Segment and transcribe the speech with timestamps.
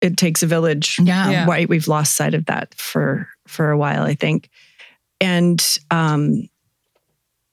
[0.00, 0.96] it takes a village.
[1.02, 1.30] Yeah.
[1.30, 1.46] Yeah.
[1.46, 1.68] Right.
[1.68, 4.48] We've lost sight of that for for a while, I think.
[5.20, 6.48] And um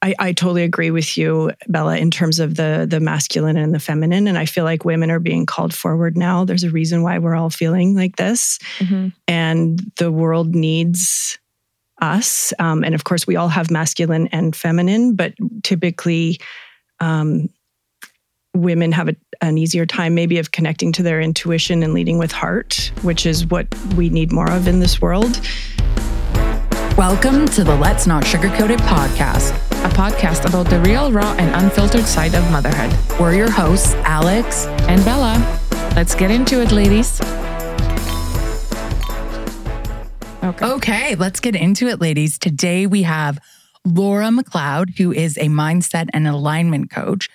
[0.04, 3.80] I, I totally agree with you, Bella, in terms of the the masculine and the
[3.80, 4.28] feminine.
[4.28, 6.46] And I feel like women are being called forward now.
[6.46, 8.60] There's a reason why we're all feeling like this.
[8.78, 9.12] Mhm.
[9.28, 11.40] And the world needs
[12.00, 12.54] us.
[12.60, 15.34] Um, and of course, we all have masculine and feminine, but
[15.64, 16.40] typically
[17.00, 17.50] um,
[18.58, 22.32] women have a, an easier time maybe of connecting to their intuition and leading with
[22.32, 25.40] heart, which is what we need more of in this world.
[26.98, 29.52] Welcome to the Let's Not Sugarcoat It podcast.
[29.86, 32.92] A podcast about the real, raw, and unfiltered side of motherhood.
[33.20, 34.66] We're your hosts, Alex.
[34.88, 35.62] And Bella,
[35.96, 37.22] let's get into it, ladies.
[40.44, 40.66] Okay.
[40.66, 42.40] Okay, let's get into it, ladies.
[42.40, 43.38] Today we have
[43.86, 47.30] Laura McLeod, who is a mindset and alignment coach.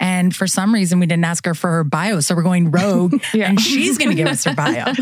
[0.00, 2.20] And for some reason, we didn't ask her for her bio.
[2.20, 3.48] So we're going rogue Yeah.
[3.48, 4.92] and she's going to give us her bio.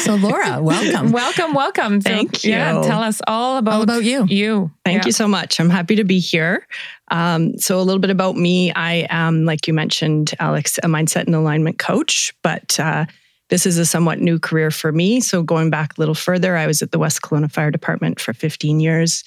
[0.00, 1.12] So, Laura, welcome.
[1.12, 2.00] Welcome, welcome.
[2.00, 2.84] So, Thank Yeah, you.
[2.86, 4.24] tell us all about, All about you.
[4.26, 4.70] You.
[4.84, 5.06] Thank Yeah.
[5.06, 5.60] you so much.
[5.60, 6.66] I'm happy to be here.
[7.10, 11.26] Um, so, a little bit about me I am, like you mentioned, Alex, a mindset
[11.26, 13.04] and alignment coach, but uh,
[13.50, 15.20] this is a somewhat new career for me.
[15.20, 18.32] So, going back a little further, I was at the West Kelowna Fire Department for
[18.32, 19.22] 15 years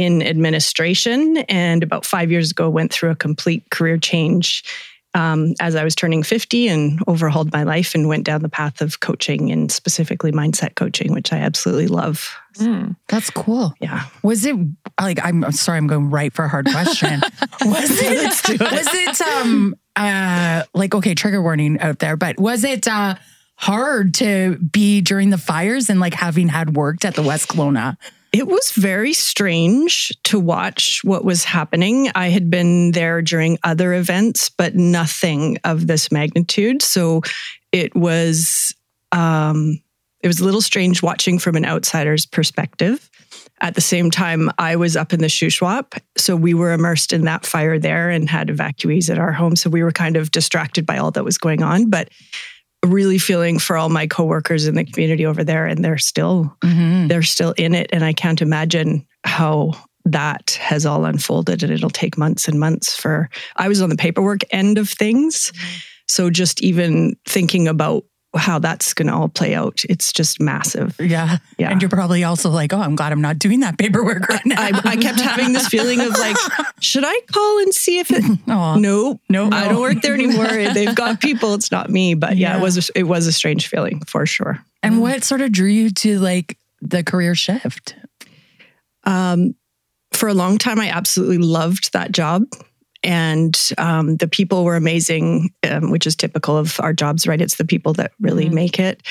[0.00, 1.36] in administration.
[1.48, 4.64] And about five years ago, went through a complete career change
[5.12, 8.80] um, as I was turning 50 and overhauled my life and went down the path
[8.80, 12.34] of coaching and specifically mindset coaching, which I absolutely love.
[12.56, 12.96] Mm.
[13.08, 13.74] That's cool.
[13.80, 14.04] Yeah.
[14.22, 14.56] Was it
[14.98, 17.20] like I'm sorry, I'm going right for a hard question.
[17.64, 22.88] was it was it um uh like okay, trigger warning out there, but was it
[22.88, 23.16] uh
[23.56, 27.98] hard to be during the fires and like having had worked at the West Kelowna?
[28.32, 32.10] It was very strange to watch what was happening.
[32.14, 36.80] I had been there during other events, but nothing of this magnitude.
[36.80, 37.22] So
[37.72, 38.74] it was
[39.10, 39.80] um,
[40.20, 43.10] it was a little strange watching from an outsider's perspective.
[43.62, 47.24] At the same time, I was up in the Shuswap, so we were immersed in
[47.24, 49.56] that fire there and had evacuees at our home.
[49.56, 52.08] So we were kind of distracted by all that was going on, but
[52.84, 57.08] really feeling for all my coworkers in the community over there, and they're still Mm-hmm.
[57.08, 57.90] they're still in it.
[57.92, 59.72] And I can't imagine how
[60.06, 61.62] that has all unfolded.
[61.62, 65.52] And it'll take months and months for, I was on the paperwork end of things.
[66.08, 68.04] So just even thinking about
[68.36, 70.94] how that's going to all play out, it's just massive.
[71.00, 71.38] Yeah.
[71.58, 71.70] Yeah.
[71.72, 74.60] And you're probably also like, oh, I'm glad I'm not doing that paperwork right now.
[74.60, 76.36] I, I kept having this feeling of like,
[76.80, 78.76] should I call and see if it, Aw.
[78.76, 79.50] no, No.
[79.50, 80.46] I don't work there anymore.
[80.74, 81.54] They've got people.
[81.54, 82.14] It's not me.
[82.14, 82.58] But yeah, Yeah.
[82.58, 84.64] it was, a, it was a strange feeling for sure.
[84.82, 87.96] And what sort of drew you to like the career shift?
[89.04, 89.54] Um,
[90.12, 92.44] for a long time, I absolutely loved that job.
[93.02, 97.40] And um, the people were amazing, um, which is typical of our jobs, right?
[97.40, 98.52] It's the people that really Mhm.
[98.52, 99.02] make it.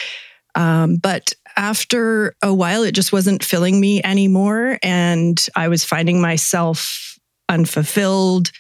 [0.55, 4.77] Um, but after a while, it just wasn't filling me anymore.
[4.83, 7.17] And I was finding myself
[7.49, 8.51] unfulfilled,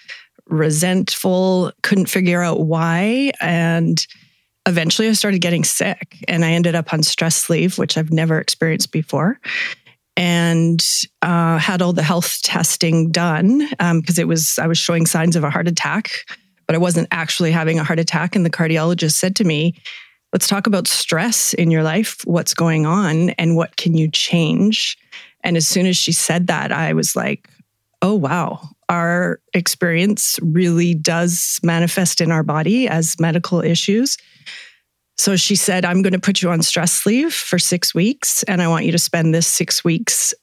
[0.47, 3.31] resentful, couldn't figure out why.
[3.39, 4.05] And
[4.65, 8.39] eventually I started getting sick and I ended up on stress leave, which I've never
[8.39, 9.39] experienced before
[10.15, 10.83] and
[11.21, 15.43] uh, had all the health testing done because it was I was showing signs of
[15.43, 16.11] a heart attack,
[16.67, 18.35] but I wasn't actually having a heart attack.
[18.35, 19.75] And the cardiologist said to me,
[20.33, 22.21] "Let's talk about stress in your life.
[22.25, 24.97] What's going on, and what can you change?"
[25.43, 27.47] And as soon as she said that, I was like,
[28.01, 34.17] "Oh wow." Our experience really does manifest in our body as medical issues.
[35.19, 38.61] So she said, I'm going to put you on stress leave for six weeks, and
[38.61, 40.33] I want you to spend this six weeks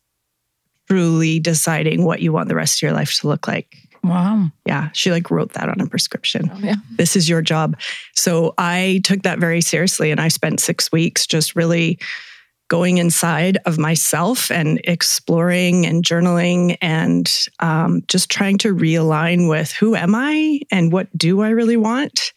[0.87, 3.75] truly deciding what you want the rest of your life to look like.
[4.05, 4.51] Wow.
[4.67, 6.51] Yeah, she like wrote that on a prescription.
[6.53, 6.75] Oh, yeah.
[6.99, 7.81] This is your job.
[8.15, 11.99] So I took that very seriously, and I spent six weeks just really
[12.69, 19.73] going inside of myself and exploring and journaling and um, just trying to realign with
[19.73, 22.35] who am I and what do I really want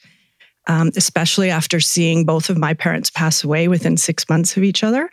[0.69, 4.83] um, especially after seeing both of my parents pass away within six months of each
[4.83, 5.09] other.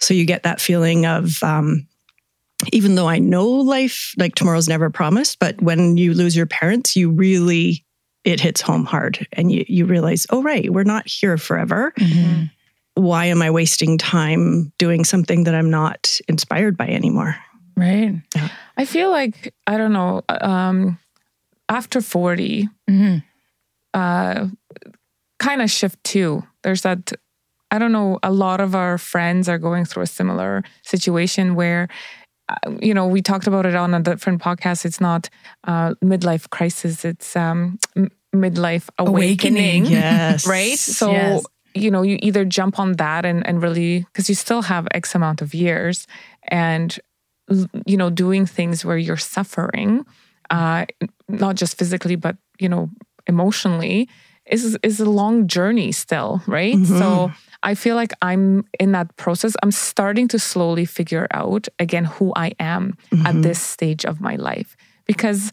[0.00, 1.86] So you get that feeling of, um,
[2.72, 6.96] even though I know life, like tomorrow's never promised, but when you lose your parents,
[6.96, 7.84] you really,
[8.24, 11.92] it hits home hard and you, you realize, oh, right, we're not here forever.
[11.98, 12.50] Mhm.
[12.94, 17.36] Why am I wasting time doing something that I'm not inspired by anymore?
[17.76, 18.14] Right.
[18.76, 20.98] I feel like, I don't know, um,
[21.68, 23.22] after 40, Mhm.
[23.96, 24.46] Uh,
[25.38, 26.42] kind of shift too.
[26.62, 27.12] There's that,
[27.70, 31.88] I don't know, a lot of our friends are going through a similar situation where,
[32.48, 34.84] uh, you know, we talked about it on a different podcast.
[34.84, 35.28] It's not
[35.66, 39.86] uh, midlife crisis, it's um, m- midlife awakening.
[39.86, 39.86] Awakening.
[39.86, 40.46] Yes.
[40.56, 40.78] Right.
[40.78, 41.44] So, Yes.
[41.74, 45.14] you know, you either jump on that and, and really, because you still have X
[45.14, 46.06] amount of years
[46.48, 46.96] and,
[47.86, 50.04] you know, doing things where you're suffering,
[50.50, 50.86] uh,
[51.28, 52.90] not just physically, but, you know,
[53.26, 54.08] emotionally
[54.46, 56.74] is, is a long journey still, right?
[56.76, 56.98] Mm-hmm.
[56.98, 57.32] So
[57.62, 59.56] I feel like I'm in that process.
[59.62, 63.26] I'm starting to slowly figure out again who I am Mm-hmm.
[63.26, 64.76] at this stage of my life
[65.06, 65.52] because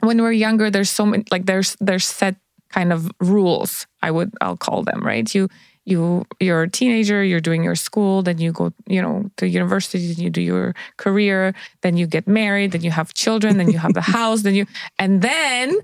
[0.00, 2.36] when we're younger there's so many like there's there's set
[2.70, 5.48] kind of rules i would i'll call them right you
[5.84, 10.12] you you're a teenager you're doing your school then you go you know to university
[10.12, 13.78] then you do your career then you get married then you have children then you
[13.78, 14.66] have the house then you
[14.98, 15.76] and then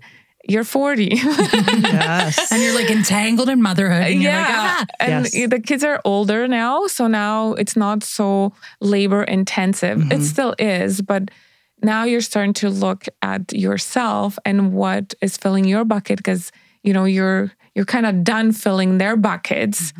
[0.48, 2.52] you're 40 Yes.
[2.52, 4.02] And you're like entangled in motherhood.
[4.12, 4.84] And you're like, ah.
[5.00, 5.50] and Yes.
[5.50, 10.22] the kids are older now so now it's not so labor intensive it Mhm.
[10.22, 11.30] still is but
[11.82, 16.52] now you're starting to look at yourself and what is filling your bucket because
[16.82, 19.92] you know you're you're kind of done filling their buckets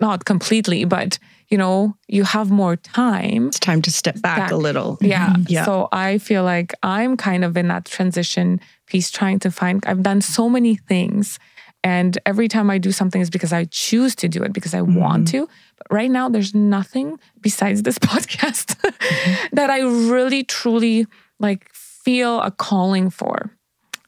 [0.00, 1.18] not completely but
[1.48, 4.50] you know you have more time it's time to step back Back.
[4.52, 4.96] a little.
[5.00, 5.30] yeah.
[5.30, 5.42] Mm-hmm.
[5.48, 5.64] Yeah.
[5.64, 10.02] So I feel like I'm kind of in that transition piece trying to find I've
[10.02, 11.38] done so many things
[11.82, 14.82] and every time I do something is because I choose to do it because I
[14.82, 15.44] want mm-hmm.
[15.44, 15.48] to.
[15.78, 19.56] But right now there's nothing besides this podcast mm-hmm.
[19.56, 21.06] that I really truly
[21.38, 23.50] like feel a calling for.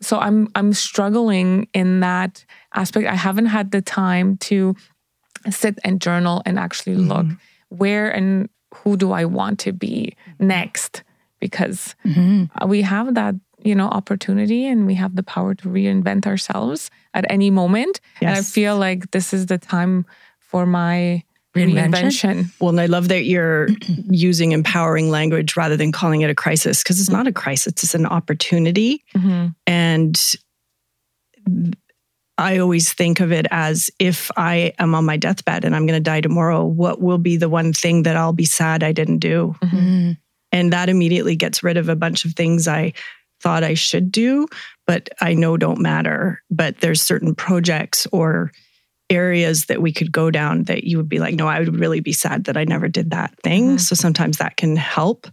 [0.01, 2.45] So I'm I'm struggling in that
[2.75, 3.07] aspect.
[3.07, 4.75] I haven't had the time to
[5.51, 7.27] sit and journal and actually look
[7.69, 11.03] where and who do I want to be next
[11.41, 12.49] because Mhm.
[12.69, 13.35] we have that
[13.65, 18.31] you know opportunity and we have the power to reinvent ourselves at any moment and
[18.31, 20.05] I feel like this is the time
[20.41, 21.23] for my
[21.55, 21.91] Reinvention?
[21.93, 22.61] reinvention.
[22.61, 23.69] Well, and I love that you're
[24.11, 27.95] using empowering language rather than calling it a crisis because it's not a crisis, it's
[27.95, 29.05] an opportunity.
[29.15, 29.55] Mhm.
[29.67, 30.19] And
[32.39, 35.99] I always think of it as if I am on my deathbed and I'm going
[35.99, 39.19] to die tomorrow, what will be the one thing that I'll be sad I didn't
[39.19, 39.55] do?
[39.63, 40.17] Mm.
[40.51, 42.93] And that immediately gets rid of a bunch of things I
[43.43, 44.47] thought I should do,
[44.87, 46.43] but I know don't matter.
[46.51, 48.53] But there's certain projects or
[49.11, 52.01] areas that we could go down that you would be like, no, I would really
[52.01, 53.77] be sad that I never did that thing.
[53.77, 53.81] Mhm.
[53.81, 55.27] So sometimes that can help.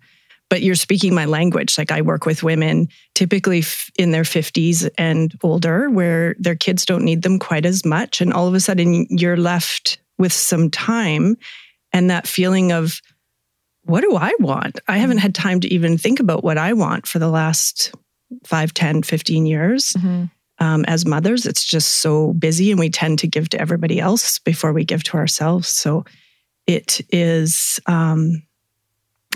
[0.50, 1.78] But you're speaking my language.
[1.78, 6.86] Like I work with women typically f- in their 50s and older where their kids
[6.86, 8.20] don't need them quite as much.
[8.20, 11.38] And all of a sudden you're left with some time
[11.94, 13.00] and that feeling of,
[13.84, 14.80] what do I want?
[14.88, 17.94] I haven't had time to even think about what I want for the last
[18.46, 19.94] 5, 10, 15 years.
[19.94, 20.30] Mhm.
[20.60, 24.40] Um, as mothers, it's just so busy and we tend to give to everybody else
[24.40, 25.70] before we give to ourselves.
[25.70, 26.04] So
[26.68, 28.44] it is, um,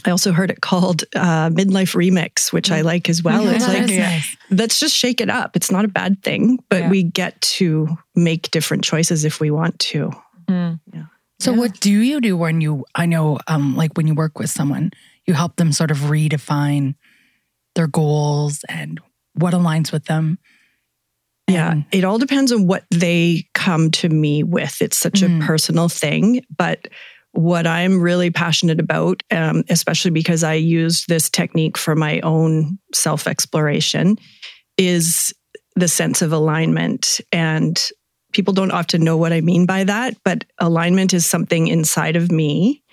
[0.05, 3.43] I also heard it called uh, Midlife Remix, which I like as well.
[3.45, 3.53] Mhm.
[3.55, 4.09] It's like, yeah.
[4.09, 4.37] nice.
[4.49, 5.55] let's just shake it up.
[5.55, 6.89] It's not a bad thing, but Yeah.
[6.89, 10.11] we get to make different choices if we want to.
[10.49, 10.79] Mhm.
[11.39, 11.57] So Yeah.
[11.57, 14.91] what do you do when you I know um like when you work with someone,
[15.25, 16.95] you help them sort of redefine
[17.75, 18.99] their goals and
[19.35, 20.37] what aligns with them.
[21.49, 24.81] Yeah, it all depends on what they come to me with.
[24.81, 25.41] It's such Mm.
[25.43, 26.43] a personal thing.
[26.57, 26.87] But
[27.33, 32.77] what I'm really passionate about, um, especially because I used this technique for my own
[32.93, 34.17] self exploration,
[34.77, 35.33] is
[35.75, 37.19] the sense of alignment.
[37.31, 37.81] And
[38.31, 42.31] people don't often know what I mean by that, but alignment is something inside of
[42.31, 42.83] me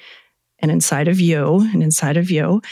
[0.59, 2.63] and inside of you and inside of you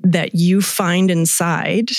[0.00, 1.90] that you find inside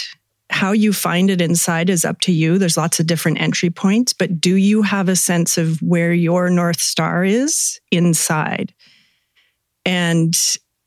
[0.52, 2.58] how you find it inside is up to you.
[2.58, 6.50] There's lots of different entry points, but do you have a sense of where your
[6.50, 8.74] North Star is inside?
[9.86, 10.34] And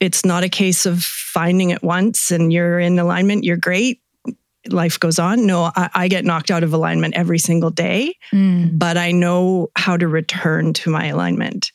[0.00, 4.00] it's not a case of finding it once and you're in alignment, you're great,
[4.68, 5.46] life goes on.
[5.46, 8.78] No, I, I get knocked out of alignment every single day Mm.
[8.78, 11.70] but I know how to return to my alignment.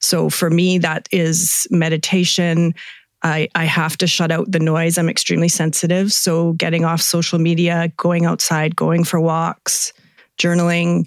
[0.00, 2.74] So for me, that is meditation.
[3.22, 4.96] I, I have to shut out the noise.
[4.96, 6.12] I'm extremely sensitive.
[6.12, 9.92] So getting off social media, going outside, going for walks,
[10.38, 11.04] journaling,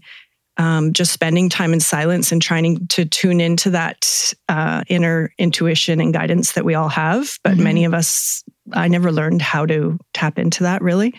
[0.58, 6.00] um, just spending time in silence and trying to tune into that uh, inner intuition
[6.00, 7.40] and guidance that we all have.
[7.44, 7.64] But Mhm.
[7.64, 11.14] many of us, I never learned how to tap into that really.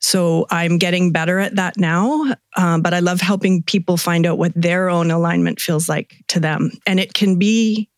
[0.00, 2.34] So I'm getting better at that now.
[2.56, 6.40] Um, but I love helping people find out what their own alignment feels like to
[6.40, 6.72] them.
[6.86, 7.88] And it can be,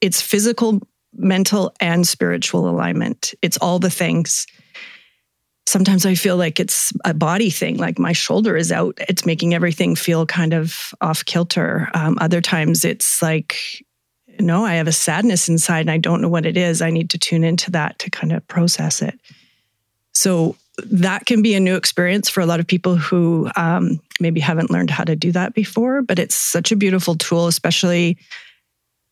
[0.00, 0.80] it's physical,
[1.12, 3.34] mental, and spiritual alignment.
[3.42, 4.46] It's all the things.
[5.68, 8.98] Sometimes I feel like it's a body thing, like my shoulder is out.
[9.06, 11.90] It's making everything feel kind of off kilter.
[11.92, 13.84] Um, other times it's like,
[14.40, 16.80] no, I have a sadness inside and I don't know what it is.
[16.80, 19.20] I need to tune into that to kind of process it.
[20.14, 20.56] So
[20.90, 24.70] that can be a new experience for a lot of people who um, maybe haven't
[24.70, 26.00] learned how to do that before.
[26.00, 28.16] But it's such a beautiful tool, especially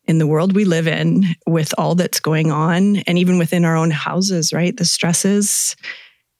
[0.07, 3.75] in the world we live in with all that's going on and even within our
[3.75, 4.75] own houses, right?
[4.75, 5.75] The stresses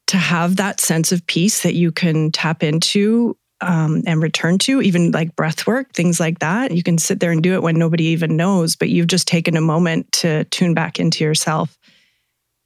[0.08, 4.82] to have that sense of peace that you can tap into um, and return to,
[4.82, 6.72] even like breath work, things like that.
[6.72, 9.58] You can sit there and do it when nobody even knows, but you've just taken
[9.58, 11.78] a moment to tune back into yourself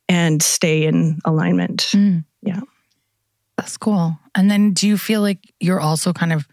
[0.10, 1.88] and stay in alignment.
[1.94, 2.26] Mm.
[2.42, 2.62] Yeah.
[3.58, 4.18] That's cool.
[4.36, 6.48] And then do you feel like you're also kind of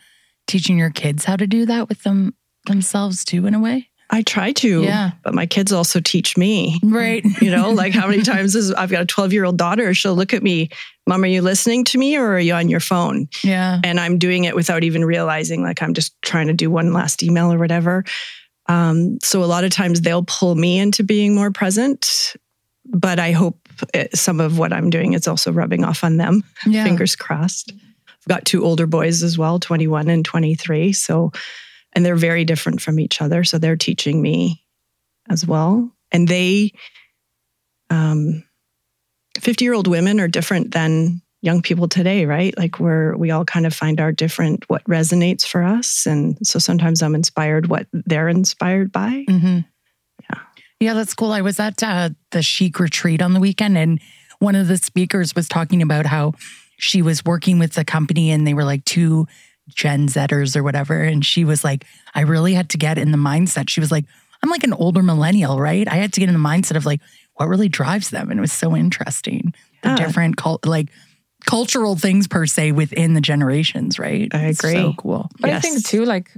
[0.46, 2.34] teaching your kids how to do that with them
[2.66, 3.87] themselves too in a way?
[4.10, 5.10] I try to, yeah.
[5.22, 6.80] but my kids also teach me.
[6.82, 7.24] Right.
[7.40, 10.16] You know, like how many times is I've got a 12 year old daughter, she'll
[10.16, 10.70] look at me,
[11.06, 13.28] Mom, are you listening to me or are you on your phone?
[13.44, 13.80] Yeah.
[13.84, 17.22] And I'm doing it without even realizing, like I'm just trying to do one last
[17.22, 18.04] email or whatever.
[18.66, 22.36] Um, so a lot of times they'll pull me into being more present,
[22.84, 26.44] but I hope it, some of what I'm doing is also rubbing off on them.
[26.66, 26.84] Yeah.
[26.84, 27.72] Fingers crossed.
[27.72, 30.92] I've got two older boys as well, 21 and 23.
[30.92, 31.32] So
[31.98, 33.42] and they're very different from each other.
[33.42, 34.64] So they're teaching me
[35.28, 35.90] as well.
[36.12, 36.70] And they,
[37.90, 38.44] um,
[39.40, 42.56] 50 year old women are different than young people today, right?
[42.56, 46.06] Like we're, we all kind of find our different, what resonates for us.
[46.06, 49.24] And so sometimes I'm inspired what they're inspired by.
[49.28, 49.58] Mm-hmm.
[50.30, 50.40] Yeah.
[50.78, 51.32] Yeah, that's cool.
[51.32, 54.00] I was at uh, the Chic retreat on the weekend and
[54.38, 56.34] one of the speakers was talking about how
[56.78, 59.26] she was working with the company and they were like two
[59.68, 61.02] Gen Zers or whatever.
[61.02, 61.84] And she was like,
[62.14, 63.68] I really had to get in the mindset.
[63.68, 64.04] She was like,
[64.42, 65.86] I'm like an older millennial, right?
[65.88, 67.00] I had to get in the mindset of like,
[67.34, 68.30] what really drives them?
[68.30, 69.52] And it was so interesting.
[69.82, 70.88] The different cult, like
[71.46, 74.28] cultural things per se within the generations, right?
[74.34, 74.72] I agree.
[74.72, 75.30] so cool.
[75.38, 75.64] But yes.
[75.64, 76.30] I think too, like,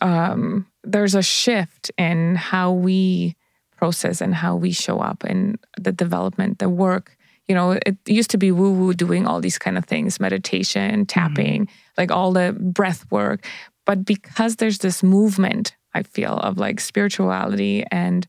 [0.00, 3.36] um, there's a shift in how we
[3.76, 7.16] process and how we show up and the development, the work
[7.50, 10.92] you know it used to be woo woo doing all these kind of things meditation
[10.92, 11.02] mm-hmm.
[11.04, 11.89] tapping mm-hmm.
[12.00, 13.46] Like all the breath work
[13.84, 18.26] but because there's this movement i feel of like spirituality and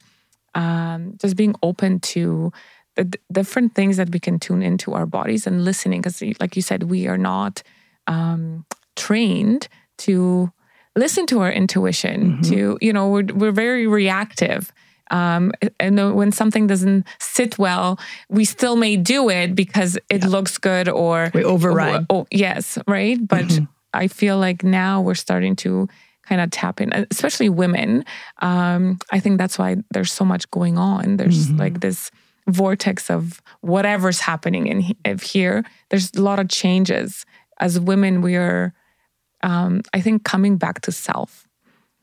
[0.53, 2.51] um, just being open to
[2.97, 6.57] the d- different things that we can tune into our bodies and listening because like
[6.57, 7.63] you said we are not
[8.07, 8.65] um,
[8.97, 10.51] trained to
[10.97, 12.41] listen to our intuition mm-hmm.
[12.41, 14.73] to you know we're, we're very reactive
[15.11, 17.99] um, and when something doesn't sit well,
[18.29, 20.27] we still may do it because it yeah.
[20.27, 22.05] looks good or we override.
[22.09, 23.19] Oh, yes, right.
[23.21, 23.65] But mm-hmm.
[23.93, 25.87] I feel like now we're starting to
[26.23, 28.05] kind of tap in, especially women.
[28.41, 31.17] Um, I think that's why there's so much going on.
[31.17, 31.57] There's mm-hmm.
[31.57, 32.09] like this
[32.47, 35.65] vortex of whatever's happening in if here.
[35.89, 37.25] There's a lot of changes.
[37.59, 38.73] As women, we are,
[39.43, 41.47] um, I think, coming back to self.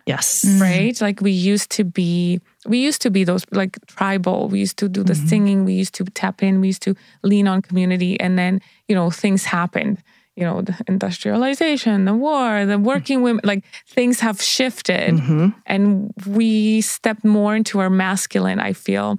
[0.08, 0.42] Yes.
[0.58, 0.98] Right?
[1.02, 4.48] Like we used to be we used to be those like tribal.
[4.48, 5.26] We used to do the mm-hmm.
[5.26, 8.94] singing, we used to tap in, we used to lean on community and then, you
[8.94, 10.02] know, things happened.
[10.34, 15.48] You know, the industrialization, the war, the working women, like things have shifted mm-hmm.
[15.66, 19.18] and we stepped more into our masculine, I feel,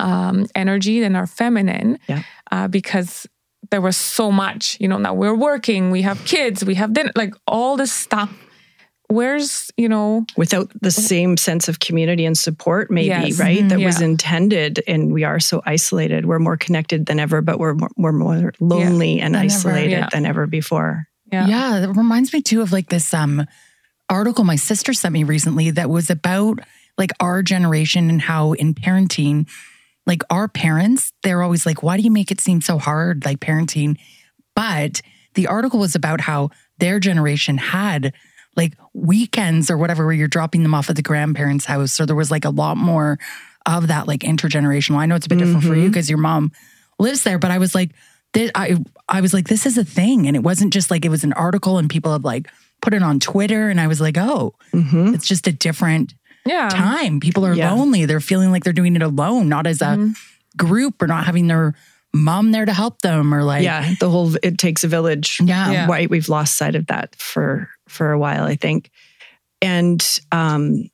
[0.00, 2.22] um, energy than our feminine yeah.
[2.50, 3.28] uh, because
[3.70, 7.12] there was so much, you know, now we're working, we have kids, we have dinner,
[7.14, 8.32] like all this stuff
[9.08, 13.38] where's you know without the same sense of community and support maybe yes.
[13.38, 13.86] right that yeah.
[13.86, 17.90] was intended and we are so isolated we're more connected than ever but we're more,
[17.96, 19.24] we're more lonely yeah.
[19.24, 20.08] and than isolated ever, yeah.
[20.12, 23.44] than ever before yeah yeah it reminds me too of like this um
[24.10, 26.58] article my sister sent me recently that was about
[26.98, 29.48] like our generation and how in parenting
[30.06, 33.40] like our parents they're always like why do you make it seem so hard like
[33.40, 33.96] parenting
[34.54, 35.00] but
[35.34, 38.12] the article was about how their generation had
[38.56, 41.92] like weekends or whatever where you're dropping them off at the grandparents' house.
[41.92, 43.18] So there was like a lot more
[43.66, 44.96] of that like intergenerational.
[44.96, 45.68] I know it's a bit different mm-hmm.
[45.68, 46.12] for you because mm-hmm.
[46.12, 46.52] your mom
[46.98, 47.90] lives there, but I was like,
[48.32, 48.76] this, I
[49.08, 51.32] I was like, this is a thing, and it wasn't just like it was an
[51.32, 52.48] article and people had like
[52.82, 55.14] put it on Twitter, and I was like, oh, mm-hmm.
[55.14, 56.14] it's just a different
[56.44, 56.68] yeah.
[56.68, 57.20] time.
[57.20, 57.72] People are yeah.
[57.72, 60.12] lonely; they're feeling like they're doing it alone, not as a mm-hmm.
[60.56, 61.74] group or not having their
[62.14, 65.70] mom there to help them or like yeah the whole it takes a village yeah,
[65.70, 65.86] yeah.
[65.86, 68.90] why we've lost sight of that for for a while, I think.
[69.60, 70.90] And um,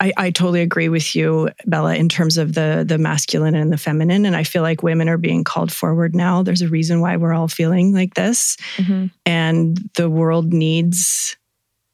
[0.00, 3.78] I, I totally agree with you, Bella, in terms of the the masculine and the
[3.78, 4.26] feminine.
[4.26, 6.42] And I feel like women are being called forward now.
[6.42, 9.06] There's a reason why we're all feeling like this, mm-hmm.
[9.24, 11.36] and the world needs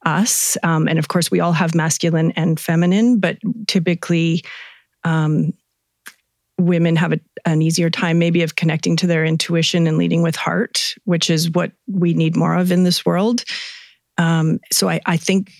[0.07, 0.57] us.
[0.63, 3.37] Um, and of course, we all have masculine and feminine, but
[3.67, 4.43] typically,
[5.05, 5.53] um,
[6.57, 10.35] women have a, an easier time maybe of connecting to their intuition and leading with
[10.35, 13.45] heart, which is what we need more of in this world.
[14.19, 15.53] Um, so I, I think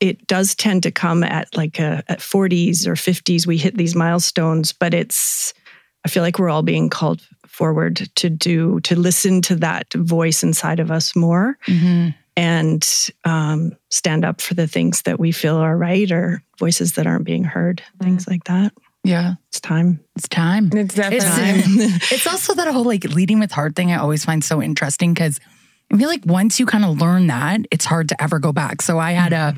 [0.00, 3.94] it does tend to come at like a, at 40s or 50s we hit these
[3.94, 5.54] milestones but it's
[6.04, 10.42] i feel like we're all being called forward to do to listen to that voice
[10.42, 12.08] inside of us more Mm-hmm.
[12.36, 12.88] and
[13.24, 17.24] um, stand up for the things that we feel are right or voices that aren't
[17.26, 18.72] being heard, things like that.
[19.04, 20.00] Yeah, It's time.
[20.16, 20.70] it's time.
[20.72, 24.42] It's definitely It's, it's also that whole like leading with heart thing I always find
[24.42, 25.38] so interesting because
[25.92, 28.80] I feel like once you kind of learn that, it's hard to ever go back.
[28.82, 29.54] So I had a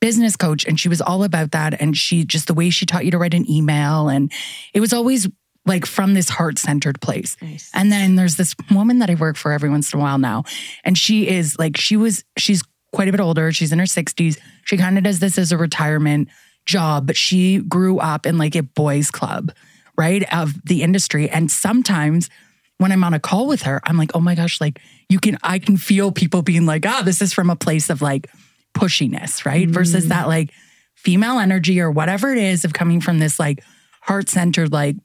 [0.00, 1.80] business coach and she was all about that.
[1.80, 4.32] And she just the way she taught you to write an email, and
[4.72, 5.28] it was always
[5.66, 7.36] like from this heart centered place.
[7.42, 7.70] Nice.
[7.74, 10.44] And then there's this woman that I work for every once in a while now.
[10.84, 13.52] And she is like, she was, she's quite a bit older.
[13.52, 14.38] She's in her 60s.
[14.64, 16.28] She kind of does this as a retirement
[16.66, 19.52] job, but she grew up in like a boys' club,
[19.98, 20.22] right?
[20.32, 21.28] Of the industry.
[21.28, 22.30] And sometimes
[22.78, 25.38] when I'm on a call with her, I'm like, oh my gosh, like you can,
[25.42, 28.28] I can feel people being like, ah, this is from a place of like
[28.76, 29.68] pushiness, right?
[29.68, 30.50] Versus that like
[30.94, 33.62] female energy or whatever it is of coming from this like
[34.02, 34.96] heart centered, like,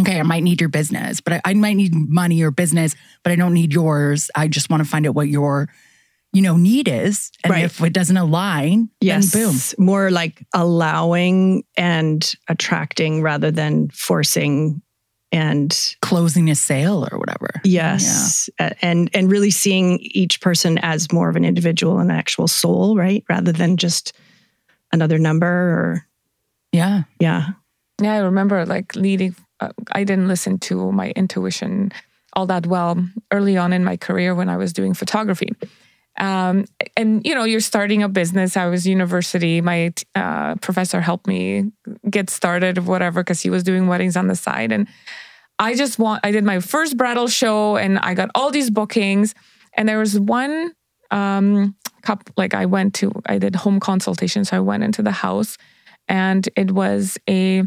[0.00, 3.32] okay, I might need your business, but I, I might need money or business, but
[3.32, 4.30] I don't need yours.
[4.34, 5.68] I just want to find out what your,
[6.32, 7.30] you know, need is.
[7.44, 7.64] And Right.
[7.64, 9.32] if it doesn't align, Yes.
[9.32, 9.84] then boom.
[9.84, 14.82] More like allowing and attracting rather than forcing
[15.32, 17.48] and Closing a sale or whatever.
[17.64, 22.16] yes a- and and really seeing each person as more of an individual and an
[22.16, 24.12] actual soul right rather than just
[24.92, 26.06] another number or
[26.72, 27.02] Yeah.
[27.20, 27.50] yeah
[28.00, 29.34] Yeah, I remember like leading.
[29.60, 31.90] Uh, I didn't listen to my intuition
[32.34, 32.94] all that well
[33.32, 35.48] early on in my career when I was doing photography.
[36.18, 36.64] Um,
[36.96, 38.56] and you know, you're starting a business.
[38.56, 39.60] I was university.
[39.60, 41.70] My uh, professor helped me
[42.10, 44.72] get started, of whatever, because he was doing weddings on the side.
[44.72, 44.88] And
[45.58, 46.20] I just want.
[46.24, 49.34] I did my first bridal show, and I got all these bookings.
[49.74, 50.72] And there was one
[51.10, 52.34] um, couple.
[52.36, 53.12] Like I went to.
[53.26, 55.56] I did home consultation, so I went into the house,
[56.08, 57.62] and it was a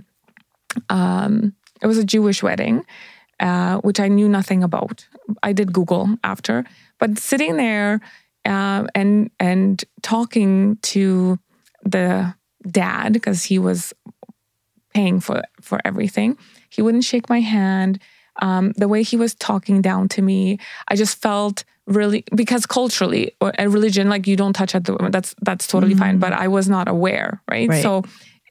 [0.89, 2.85] um, it was a Jewish wedding,
[3.39, 5.07] uh, which I knew nothing about.
[5.41, 6.65] I did Google after,
[6.99, 8.01] but sitting there
[8.45, 11.39] uh, and and talking to
[11.83, 12.33] the
[12.69, 13.93] dad because he was
[14.93, 16.37] paying for for everything.
[16.69, 17.99] He wouldn't shake my hand.
[18.41, 23.35] Um, the way he was talking down to me, I just felt really because culturally
[23.41, 25.11] or a religion, like you don't touch at the women.
[25.11, 26.19] That's that's totally fine.
[26.19, 27.69] But I was not aware, right?
[27.69, 27.83] Right.
[27.83, 28.03] So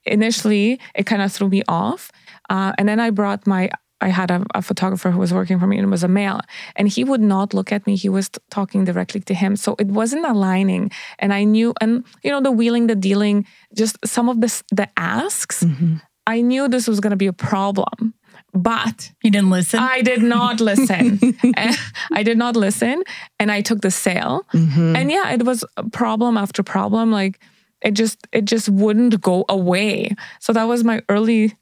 [0.04, 2.10] initially, it kind of threw me off.
[2.48, 3.70] Uh, and then I brought my.
[4.00, 6.40] I had a, a photographer who was working for me and was a male,
[6.76, 7.96] and he would not look at me.
[7.96, 10.90] He was t- talking directly to him, so it wasn't aligning.
[11.18, 14.88] And I knew, and you know, the wheeling, the dealing, just some of the the
[14.96, 15.64] asks.
[15.64, 15.96] Mm-hmm.
[16.26, 18.14] I knew this was going to be a problem,
[18.52, 19.80] but You didn't listen?
[19.80, 21.18] I did not listen.
[22.12, 23.02] I did not listen,
[23.38, 24.46] and I took the sale.
[24.52, 24.96] Mm-hmm.
[24.96, 27.10] And yeah, it was problem after problem.
[27.10, 27.40] Like
[27.82, 30.14] it just it just wouldn't go away.
[30.40, 31.56] So that was my early,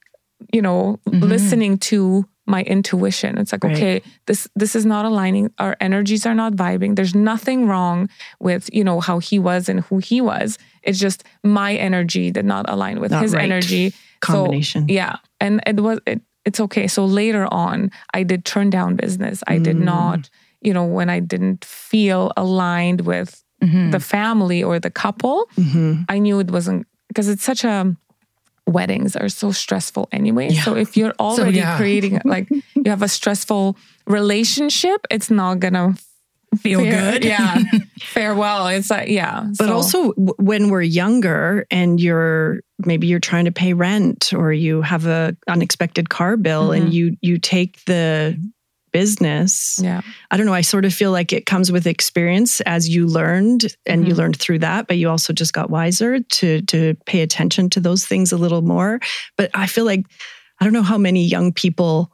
[0.52, 3.36] you know, listening to my intuition.
[3.38, 3.76] It's like, Right.
[3.76, 5.50] okay, this this is not aligning.
[5.58, 6.96] Our energies are not vibing.
[6.96, 8.08] There's nothing wrong
[8.40, 10.56] with, you know, how he was and who he was.
[10.82, 13.44] It's just my energy did not align with Not his right.
[13.44, 13.90] energy.
[14.24, 14.86] So, Combination.
[14.88, 15.16] yeah.
[15.40, 16.86] And it was it, it's okay.
[16.86, 19.42] So later on, I did turn down business.
[19.46, 19.84] I did Mm.
[19.84, 20.30] not,
[20.62, 23.90] you know, when I didn't feel aligned with Mhm.
[23.92, 26.06] the family or the couple, Mhm.
[26.08, 27.94] I knew it wasn't because it's such a
[28.68, 30.50] weddings are so stressful anyway.
[30.50, 31.76] So if you're already yeah.
[31.76, 33.76] creating like you have a stressful
[34.06, 35.94] relationship, it's not gonna
[36.56, 37.24] Feel good.
[37.28, 37.58] Yeah.
[38.00, 38.68] farewell.
[38.68, 39.44] It's like yeah.
[39.58, 44.32] but so- also w- when we're younger and you're maybe you're trying to pay rent
[44.32, 46.92] or you have a unexpected car bill and mm-hmm.
[46.92, 48.38] you you take the
[48.92, 50.00] business yeah.
[50.30, 53.74] i don't know i sort of feel like it comes with experience as you learned
[53.86, 54.18] and you Mhm.
[54.18, 58.04] learned through that but you also just got wiser to to pay attention to those
[58.04, 59.00] things a little more
[59.36, 60.04] but i feel like
[60.60, 62.10] i don't know how many young people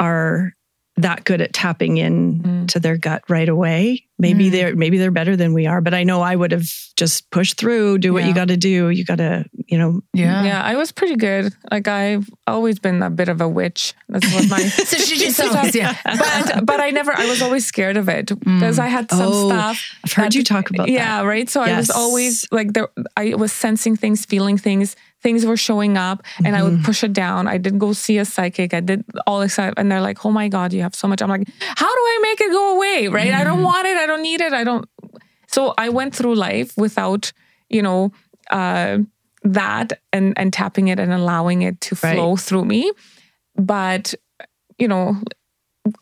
[0.00, 0.52] are
[0.96, 2.68] that good at tapping in Mm.
[2.68, 4.52] to their gut right away maybe Mm.
[4.52, 7.56] they're maybe they're better than we are but i know i would have just pushed
[7.56, 8.28] through do what Yeah.
[8.28, 10.44] you got to do you got to you know Yeah.
[10.44, 11.52] Yeah, I was pretty good.
[11.72, 13.94] Like I've always been a bit of a witch.
[14.08, 14.58] That's what my
[14.90, 15.96] So she just always, yeah.
[16.04, 19.48] but but I never I was always scared of it because I had some Oh,
[19.48, 19.82] stuff.
[20.04, 21.48] i've heard that- you talk about yeah, that right.
[21.50, 22.88] So I was always like there.
[23.16, 24.94] I was sensing things, feeling things.
[25.24, 26.84] Things were showing up, and I would Mm-hmm.
[26.88, 27.48] push it down.
[27.54, 28.74] I did go see a psychic.
[28.74, 31.20] I did all this, stuff, and they're like, "Oh my god, you have so much."
[31.22, 31.48] I'm like,
[31.82, 33.32] "How do I make it go away?" Right?
[33.40, 33.72] I don't Mm-hmm.
[33.72, 33.96] want it.
[33.96, 34.52] I don't need it.
[34.52, 34.84] I don't.
[35.54, 37.32] So I went through life without,
[37.70, 38.12] you know,
[38.50, 38.98] uh,
[39.44, 42.14] that and and tapping it and allowing it to Right.
[42.14, 42.92] flow through me.
[43.56, 44.14] But
[44.78, 45.16] you know,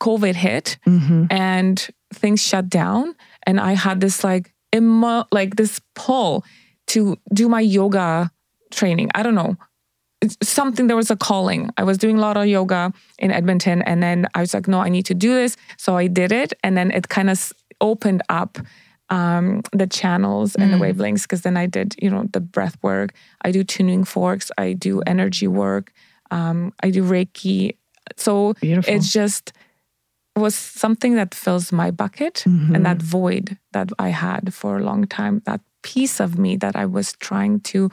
[0.01, 1.27] COVID hit Mhm.
[1.31, 3.15] and things shut down
[3.47, 6.45] and i had this like emo- like this pull
[6.87, 8.31] to do my yoga
[8.73, 9.57] training i don't know
[10.23, 11.71] it's something there was a calling.
[11.77, 14.79] I was doing a lot of yoga in Edmonton and then I was like no,
[14.79, 15.57] I need to do this.
[15.77, 18.59] So I did it and then it kind of opened up
[19.11, 23.13] um, the channels and the wavelengths because then I did, you know, the breath work.
[23.43, 24.51] I do tuning forks.
[24.57, 25.93] I do energy work.
[26.31, 27.77] Um, I do Reiki.
[28.17, 28.95] So Beautiful.
[28.95, 29.53] it's just
[30.35, 35.07] was something that fills my bucket and that void that I had for a long
[35.07, 35.43] time.
[35.45, 37.91] That piece of me that I was trying to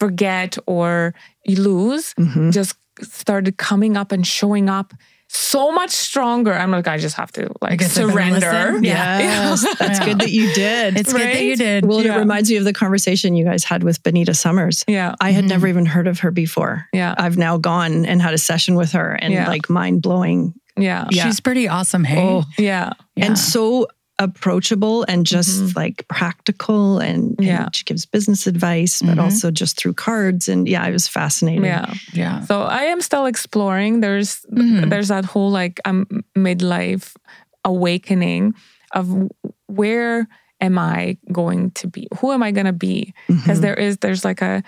[0.00, 1.14] forget or
[1.46, 2.50] lose mm-hmm.
[2.50, 4.92] just started coming up and showing up
[5.32, 6.52] so much stronger.
[6.52, 8.80] I'm like, I just have to like guess I better surrender.
[8.82, 9.18] Yeah.
[9.20, 10.98] Yes, that's good that you did.
[10.98, 11.86] It's good that you did.
[11.86, 12.16] well, Yeah.
[12.16, 14.84] it reminds me of the conversation you guys had with Benita Summers.
[14.88, 15.14] Yeah.
[15.20, 15.48] I had mm-hmm.
[15.50, 16.86] never even heard of her before.
[16.92, 17.14] Yeah.
[17.16, 19.46] I've now gone and had a session with her and Yeah.
[19.46, 20.54] like mind blowing.
[20.76, 21.06] Yeah.
[21.10, 21.24] Yeah.
[21.24, 22.02] She's pretty awesome.
[22.02, 22.20] Hey.
[22.20, 22.94] Oh, Yeah.
[23.14, 23.26] Yeah.
[23.26, 23.86] and so
[24.20, 25.76] approachable and just Mhm.
[25.76, 27.68] like practical and, and Yeah.
[27.72, 29.22] she gives business advice but Mhm.
[29.24, 31.92] also just through cards and yeah it was fascinating Yeah.
[32.12, 32.44] yeah.
[32.44, 34.00] So I am still exploring.
[34.00, 34.90] There's Mhm.
[34.90, 36.06] there's that whole like um,
[36.36, 37.14] midlife
[37.64, 38.54] awakening
[38.94, 39.06] of
[39.66, 40.28] where
[40.60, 42.06] am I going to be?
[42.18, 43.14] Who am I going to be?
[43.28, 43.62] Because Mhm.
[43.78, 44.62] is there's like a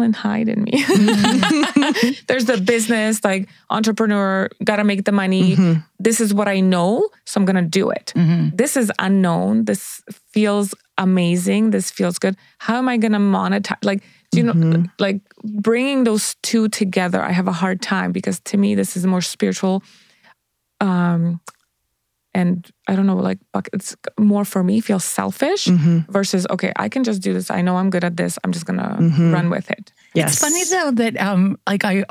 [0.00, 0.72] and Hyde in me.
[2.26, 5.56] there's the business like entrepreneur, got to make the money.
[5.56, 5.84] Mhm.
[6.00, 8.12] This is what I know, so I'm going to do it.
[8.16, 8.56] Mhm.
[8.56, 9.64] This is unknown.
[9.64, 11.70] This feels amazing.
[11.70, 12.36] This feels good.
[12.58, 13.84] How am I going to monetize?
[13.84, 14.90] Like, do you know, Mhm.
[14.98, 19.06] like bringing those two together, I have a hard time because to me, this is
[19.06, 19.82] more spiritual.
[20.80, 21.40] Um,
[22.38, 22.50] and
[22.90, 26.06] I don't know, like, buck- it's more for me, feels selfish Mhm.
[26.16, 27.50] versus, okay, I can just do this.
[27.50, 28.38] I know I'm good at this.
[28.44, 29.32] I'm just going to Mhm.
[29.36, 29.92] run with it.
[30.14, 32.04] yes It's funny though that um like I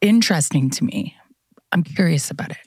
[0.00, 1.16] interesting to me.
[1.72, 2.58] I'm curious about it.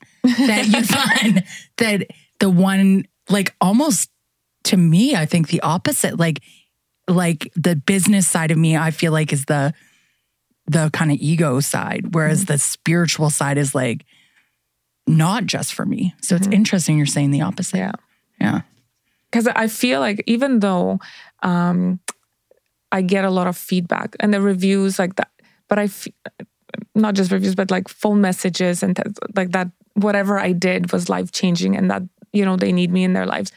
[0.47, 1.43] That you find
[1.77, 2.07] that
[2.39, 4.09] the one like almost
[4.65, 6.19] to me, I think the opposite.
[6.19, 6.39] Like
[7.07, 9.73] like the business side of me, I feel like is the
[10.69, 14.05] the kind of ego side, whereas the spiritual side is like
[15.07, 16.13] not just for me.
[16.21, 17.77] So it's interesting you're saying the opposite.
[17.77, 17.91] Yeah.
[18.39, 18.61] Yeah.
[19.31, 20.99] because I feel like even though
[21.41, 21.99] um,
[22.91, 25.31] I get a lot of feedback and the reviews like that,
[25.67, 26.07] but I f-
[26.95, 29.71] not just reviews, but like phone messages and th- like that.
[29.93, 33.25] Whatever I did was life changing, and that you know they need me in their
[33.25, 33.51] lives.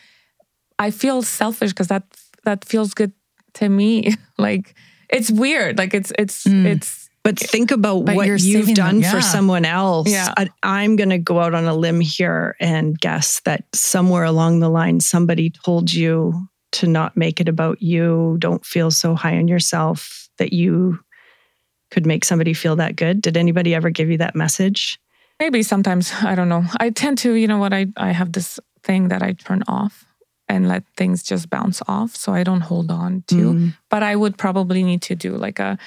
[0.78, 2.04] I feel selfish because that
[2.44, 3.12] that feels good
[3.54, 4.14] to me.
[4.38, 4.74] like
[5.10, 5.76] it's weird.
[5.76, 10.08] Like it's it's it's but think about But what you've done them, for someone else
[10.10, 10.32] Yeah.
[10.36, 14.60] I, i'm going to go out on a limb here and guess that somewhere along
[14.60, 19.36] the line somebody told you to not make it about you don't feel so high
[19.36, 21.00] on yourself that you
[21.90, 24.98] could make somebody feel that good did anybody ever give you that message
[25.40, 26.64] maybe sometimes I don't know.
[26.78, 30.04] I tend to you know what I I have this thing that I turn off
[30.48, 33.52] and let things just bounce off, so I don't hold on to.
[33.54, 33.74] Mm.
[33.88, 35.78] but I would probably need to do like a,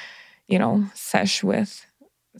[0.47, 1.85] you know, sesh with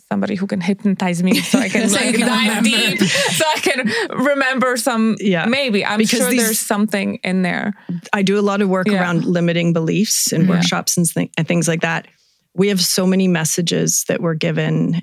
[0.10, 2.64] somebody who can hypnotize me so I can So like dive remember.
[2.98, 3.92] deep, so I can
[4.24, 5.16] remember some.
[5.20, 5.46] Yeah.
[5.46, 7.74] maybe I'm Because sure these- there's something in there.
[8.12, 9.02] I do a lot of work Yeah.
[9.02, 10.50] around limiting beliefs and Yeah.
[10.56, 12.08] workshops and, th- and things like that.
[12.56, 15.02] We have so many messages that were given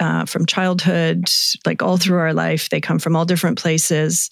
[0.00, 1.28] uh, from childhood,
[1.66, 2.68] like all through our life.
[2.70, 4.30] They come from all different places.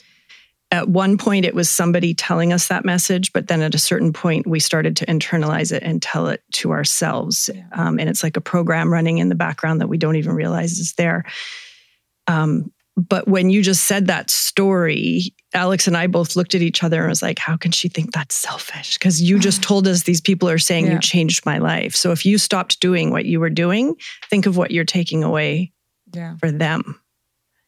[0.72, 4.12] At one point, it was somebody telling us that message, but then at a certain
[4.12, 7.48] point, we started to internalize it and tell it to ourselves.
[7.72, 10.72] Um, and it's like a program running in the background that we don't even realize
[10.78, 11.24] is there.
[12.26, 16.82] Um, but when you just said that story, Alex and I both looked at each
[16.82, 18.98] other and was like, how can she think that's selfish?
[18.98, 20.94] Because you just told us these people are saying Yeah.
[20.94, 21.94] you changed my life.
[21.94, 23.94] So if you stopped doing what you were doing,
[24.30, 25.72] think of what you're taking away
[26.12, 26.98] Yeah, for them.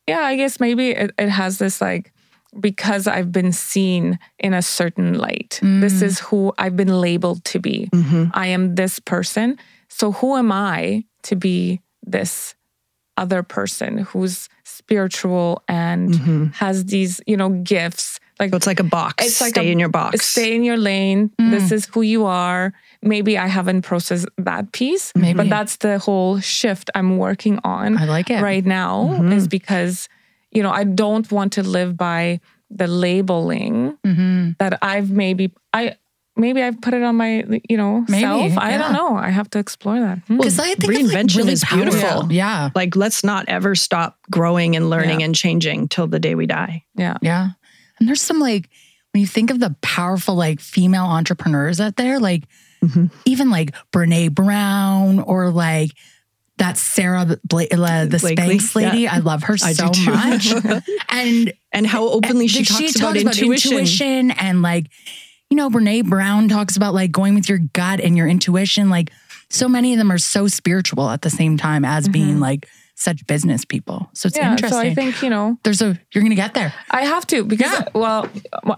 [0.09, 0.21] yeah.
[0.21, 2.13] I guess maybe it, it has this like
[2.59, 5.59] because I've been seen in a certain light.
[5.63, 6.03] This Mm.
[6.03, 7.89] is who I've been labeled to be.
[7.93, 8.31] Mhm.
[8.35, 9.59] I am this person.
[9.89, 12.55] So who am I to be this
[13.17, 16.55] other person who's spiritual and Mhm.
[16.55, 18.19] has these, you know, gifts?
[18.41, 19.27] Like So it's like a box.
[19.27, 20.25] It's like Stay a- in your box.
[20.25, 21.31] stay in your lane.
[21.39, 22.73] This is who you are.
[23.03, 25.37] Maybe I haven't processed that piece, Maybe.
[25.37, 28.41] but that's the whole shift I'm working on I like it.
[28.41, 29.33] right now Mhm.
[29.35, 30.09] is because,
[30.53, 35.97] you know, I don't want to live by the labeling hmm that I've maybe I
[36.37, 38.59] maybe I've put it on my you know Maybe, self.
[38.59, 38.79] I yeah.
[38.79, 39.17] don't know.
[39.17, 40.19] I have to explore that.
[40.27, 40.37] Hmm.
[40.37, 42.01] Because I think it's, like, reinvention really is beautiful.
[42.01, 42.33] powerful.
[42.33, 42.71] Yeah.
[42.75, 45.27] like, let's not ever stop growing and learning Yeah.
[45.27, 46.85] and changing till the day we die.
[46.95, 47.17] Yeah.
[47.23, 47.51] Yeah.
[47.99, 48.69] And there's some like,
[49.13, 52.45] when you think of the powerful like female entrepreneurs out there, like
[52.85, 53.11] Mhm.
[53.25, 55.91] even like Brene Brown or like
[56.59, 59.09] that Sarah Bla- uh, the Blakely, Spanx lady.
[59.09, 60.53] I love her I so much.
[61.09, 63.73] and and how openly she, talks, about, intuition.
[63.73, 64.87] intuition and like,
[65.51, 68.91] you know, Brene Brown talks about like going with your gut and your intuition.
[68.91, 69.11] Like
[69.51, 72.13] so many of them are so spiritual at the same time as Mhm.
[72.13, 74.11] being like such business people.
[74.13, 74.51] So it's yeah.
[74.51, 74.81] interesting.
[74.81, 76.75] So I think you know There's a you're gonna get there.
[76.91, 77.85] I have to because Yeah.
[77.95, 78.29] well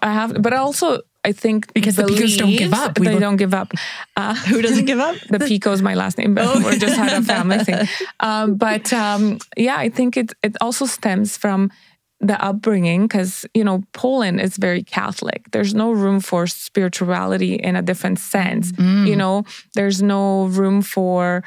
[0.03, 2.99] I have, but also I think Because the Picos don't give up.
[2.99, 3.73] We They don't give up.
[4.17, 5.17] Uh, Who doesn't give up?
[5.29, 7.89] the Pico is my last name, but we just had a family thing.
[8.21, 11.71] Um, but um, yeah, I think it it also stems from
[12.21, 15.51] the upbringing because you know Poland is very Catholic.
[15.53, 18.73] There's no room for spirituality in a different sense.
[18.73, 19.07] Mm.
[19.07, 21.43] You know, there's no room for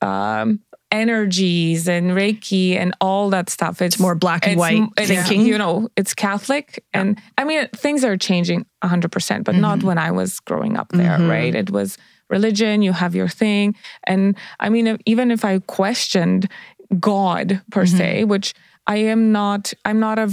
[0.00, 0.60] um,
[0.92, 3.82] energies and Reiki and all that stuff.
[3.82, 5.46] It's More black and white it's, thinking.
[5.46, 9.98] You know, it's Catholic, and I mean things are changing hundred percent, but not when
[9.98, 11.18] I was growing up there.
[11.18, 11.28] Mhm.
[11.30, 11.54] Right?
[11.54, 12.82] It was religion.
[12.82, 13.74] You have your thing,
[14.06, 16.48] and I mean, if- even if I questioned
[17.00, 18.54] God per se, which
[18.86, 20.28] I am not, I'm not a.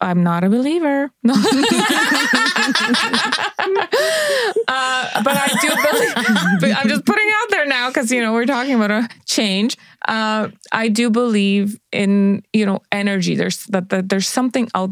[0.00, 1.10] I'm not a believer.
[1.22, 1.34] No.
[1.34, 1.40] uh,
[5.22, 6.14] but I do believe,
[6.60, 9.08] but I'm just putting it out there now because, you know, we're talking about a
[9.26, 9.76] change.
[10.08, 13.34] Uh, I do believe in, you know, energy.
[13.34, 14.90] There's that, that there's something out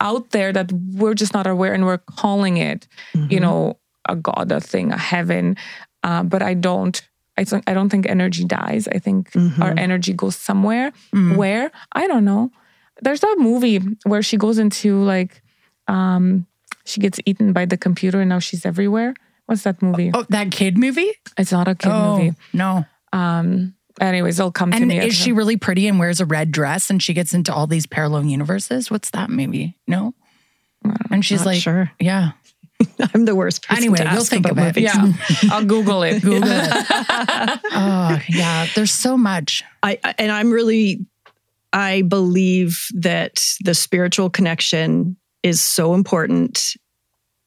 [0.00, 2.86] out there that we're just not aware and we're calling it,
[3.30, 5.56] you know, a God, a thing, a heaven.
[6.04, 7.00] Uh, but I don't,
[7.36, 8.86] I, th- I don't think energy dies.
[8.88, 10.92] I think our energy goes somewhere
[11.36, 12.50] where, I don't know.
[13.02, 15.42] There's that movie where she goes into like,
[15.86, 16.46] um,
[16.84, 19.14] she gets eaten by the computer and now she's everywhere.
[19.46, 20.10] What's that movie?
[20.12, 21.12] Oh, that kid movie?
[21.38, 22.34] It's not a kid oh, movie.
[22.52, 22.84] no.
[23.12, 24.98] Um, anyways, it'll come to And me.
[24.98, 27.86] is she really pretty and wears a red dress and she gets into all these
[27.86, 28.90] parallel universes?
[28.90, 29.76] What's that movie?
[29.86, 30.12] No.
[31.10, 31.90] And she's Not like, sure.
[31.98, 32.32] yeah.
[33.14, 34.82] I'm the worst person Anyway, to you'll ask think about of it.
[34.84, 35.18] movies.
[35.42, 36.22] Yeah, I'll Google it.
[36.22, 36.68] Google it.
[37.72, 38.66] oh, yeah.
[38.74, 39.64] There's so much.
[39.82, 41.04] I I- and I'm really
[41.72, 46.74] I believe that the spiritual connection is so important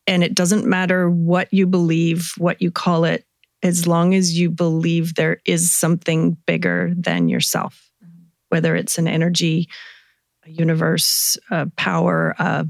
[0.07, 3.25] and it doesn't matter what you believe, what you call it,
[3.63, 7.89] as long as you believe there is something bigger than yourself.
[8.49, 9.69] Whether it's an energy,
[10.45, 12.67] a universe, a power, a,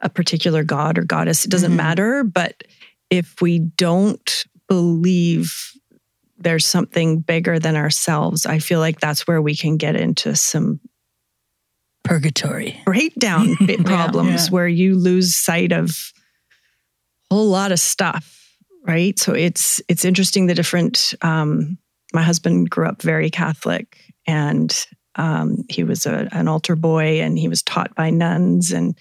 [0.00, 1.76] a particular god or goddess, it doesn't Mhm.
[1.76, 2.62] matter, but
[3.10, 5.72] if we don't believe
[6.38, 10.80] there's something bigger than ourselves, I feel like that's where we can get into some
[12.04, 12.80] Purgatory.
[12.84, 14.50] breakdown bit problems Yeah.
[14.50, 15.90] where you lose sight of
[17.30, 18.54] a whole lot of stuff,
[18.86, 19.18] right?
[19.18, 21.12] So it's it's interesting the different.
[21.22, 21.76] Um,
[22.14, 24.74] my husband grew up very Catholic, and
[25.16, 28.96] um, he was a, an altar boy, and he was taught by nuns and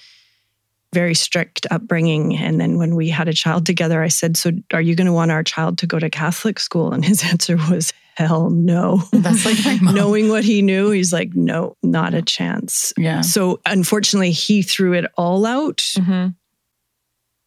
[0.93, 2.35] very strict upbringing.
[2.37, 5.13] And then when we had a child together, I said, "So are you going to
[5.13, 9.45] want our child to go to Catholic school?" And his answer was, "Hell no." That's
[9.45, 9.95] like my mom.
[9.95, 13.21] Knowing what he knew, he's like, "No, not a chance." Yeah.
[13.21, 16.35] So unfortunately, he threw it all out, Mhm.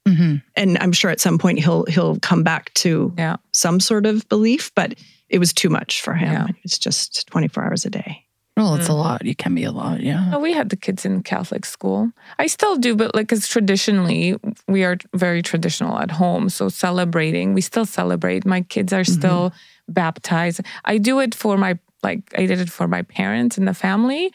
[0.06, 3.36] hmm and I'm sure at some point he'll he'll come back to Yeah.
[3.52, 4.94] some sort of belief, but
[5.28, 6.32] it was too much for him.
[6.32, 6.46] Yeah.
[6.48, 8.24] It was just 24 hours a day.
[8.60, 9.24] Well, it's a lot.
[9.24, 10.00] You can be a lot.
[10.00, 10.32] Yeah.
[10.34, 12.10] Oh, we had the kids in Catholic school.
[12.38, 14.36] I still do, but like, because traditionally
[14.68, 16.50] we are very traditional at home.
[16.50, 18.44] So celebrating, we still celebrate.
[18.44, 19.52] My kids are still
[19.88, 20.60] baptized.
[20.84, 24.30] I do it for my, like, I did it for my parents and the family.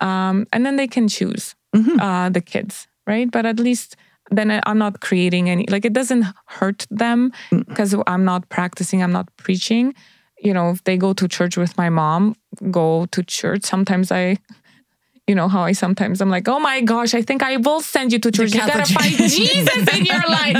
[0.00, 1.96] Um, and then they can choose Mhm.
[2.00, 3.30] uh, the kids, right?
[3.30, 3.96] But at least
[4.36, 6.24] then I'm not creating any, like, it doesn't
[6.58, 9.94] hurt them because I'm not practicing, I'm not preaching.
[10.42, 12.34] You know, if they go to church with my mom,
[12.70, 13.64] go to church.
[13.64, 14.38] Sometimes I,
[15.26, 18.12] you know how I sometimes I'm like, oh my gosh, I think I will send
[18.12, 18.54] you to church.
[18.54, 19.14] You gotta find.
[19.16, 20.56] Jesus in your life,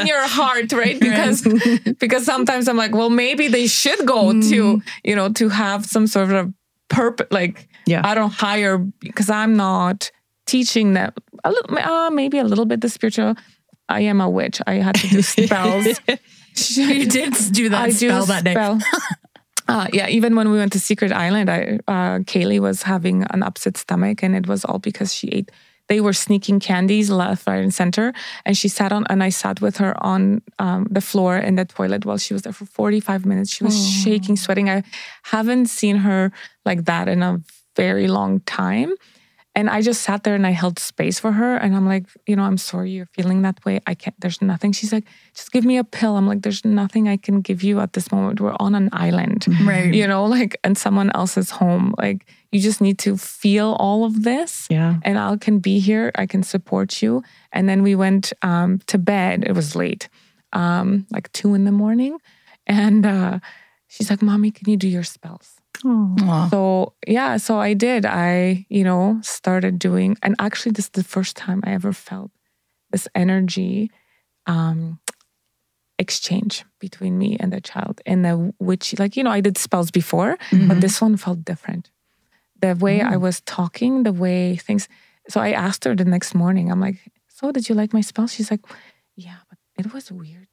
[0.00, 0.98] in your heart, right?
[0.98, 1.42] Because
[1.98, 6.06] because sometimes I'm like, well, maybe they should go to, you know, to have some
[6.06, 6.52] sort of
[6.88, 8.00] purpose, like Yeah.
[8.04, 10.10] I don't hire because I'm not
[10.46, 11.12] teaching them
[11.44, 13.34] a little, uh, maybe a little bit the spiritual.
[13.88, 14.60] I am a witch.
[14.66, 16.00] I had to do spells.
[16.78, 18.54] You did do that I spell do that day.
[19.68, 23.44] Uh, yeah, even when we went to Secret Island, I uh, Kaylee was having an
[23.44, 25.52] upset stomach, and it was all because she ate.
[25.86, 28.12] They were sneaking candies left, right, and center,
[28.44, 29.06] and she sat on.
[29.08, 32.42] And I sat with her on um, the floor in the toilet while she was
[32.42, 33.54] there for forty-five minutes.
[33.54, 34.68] She was shaking, sweating.
[34.68, 34.82] I
[35.22, 36.32] haven't seen her
[36.64, 37.40] like that in a
[37.76, 38.94] very long time.
[39.56, 41.56] And I just sat there and I held space for her.
[41.56, 43.80] And I'm like, you know, I'm sorry you're feeling that way.
[43.84, 44.70] I can't, there's nothing.
[44.70, 46.16] She's like, just give me a pill.
[46.16, 48.40] I'm like, there's nothing I can give you at this moment.
[48.40, 49.92] We're on an island, Right.
[49.92, 51.94] you know, like, and someone else's home.
[51.98, 54.68] Like, you just need to feel all of this.
[54.70, 54.96] Yeah.
[55.02, 56.12] And I can be here.
[56.14, 57.22] I can support you.
[57.52, 59.42] And then we went um, to bed.
[59.44, 60.08] It was late,
[60.52, 62.18] um, like two in the morning.
[62.68, 63.40] And uh,
[63.88, 65.56] she's like, Mommy, can you do your spells?
[65.84, 66.48] Aw.
[66.50, 68.04] So yeah, so I did.
[68.04, 72.30] I, you know, started doing, and actually, this is the first time I ever felt
[72.90, 73.90] this energy
[74.46, 74.98] um,
[75.98, 79.90] exchange between me and the child And the which like you know i did spells
[79.90, 80.68] before Mm-hmm.
[80.68, 81.90] but this one felt different
[82.60, 83.20] the way i Mm.
[83.20, 84.88] was talking the way things
[85.28, 88.26] so i asked her the next morning i'm like so did you like my spell
[88.26, 88.64] she's like
[89.14, 90.48] yeah but it was weird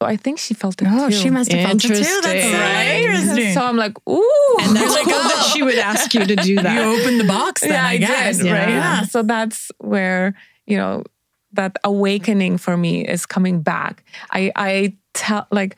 [0.00, 1.04] so i think she felt it oh, too.
[1.04, 1.94] Oh, too she must have felt it too.
[1.94, 3.52] That's right interesting.
[3.52, 6.56] so i'm like ooh And that's good oh, that she would ask you to do
[6.56, 6.74] that.
[6.74, 7.00] you that.
[7.00, 8.38] opened the box then, yeah, I, guess.
[8.38, 8.68] did, right?
[8.68, 9.02] Yeah.
[9.02, 10.34] So that's where,
[10.66, 11.04] you know,
[11.52, 14.04] that awakening for me is coming back.
[14.30, 15.76] I I tell like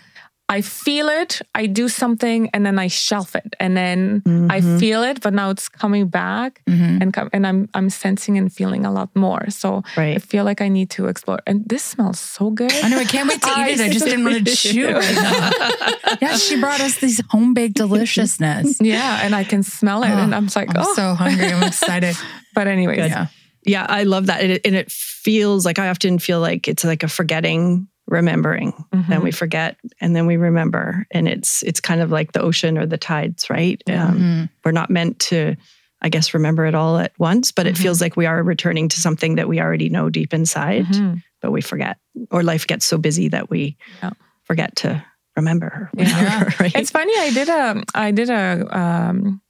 [0.56, 4.80] I feel it, I do something, and then I shelf it, and then I Mhm.
[4.80, 7.00] feel it, but now it's coming back, Mhm.
[7.00, 9.48] and come, and I'm I'm sensing and feeling a lot more.
[9.50, 11.38] So I feel like I need to explore.
[11.46, 12.72] And this smells so good.
[12.84, 12.98] I know.
[12.98, 13.80] I can't wait to eat it.
[13.80, 16.18] I just didn't want to chew right.
[16.20, 18.78] Yeah, she brought us these home baked deliciousness.
[18.82, 20.94] Yeah, and I can smell it, and I'm just like, I'm oh.
[20.94, 21.46] so hungry.
[21.52, 22.16] I'm excited.
[22.54, 23.26] but anyways, Yeah.
[23.66, 24.40] Yeah, I love that.
[24.42, 28.72] And it, and it feels like I often feel like it's like a forgetting, remembering.
[28.94, 29.06] Mhm.
[29.08, 31.06] Then we forget and then we remember.
[31.10, 33.80] And it's it's kind of like the ocean or the tides, right?
[33.86, 34.06] Yeah.
[34.08, 34.48] Um, Mhm.
[34.64, 35.56] we're not meant to,
[36.02, 37.82] I guess, remember it all at once, but it Mhm.
[37.82, 41.22] feels like we are returning to something that we already know deep inside, Mhm.
[41.40, 41.96] but we forget.
[42.30, 44.10] Or life gets so busy that we Yeah.
[44.44, 45.02] forget to
[45.36, 45.88] remember.
[45.96, 46.50] Yeah.
[46.60, 46.74] right?
[46.74, 47.12] It's funny.
[47.18, 49.40] I did a I did a um,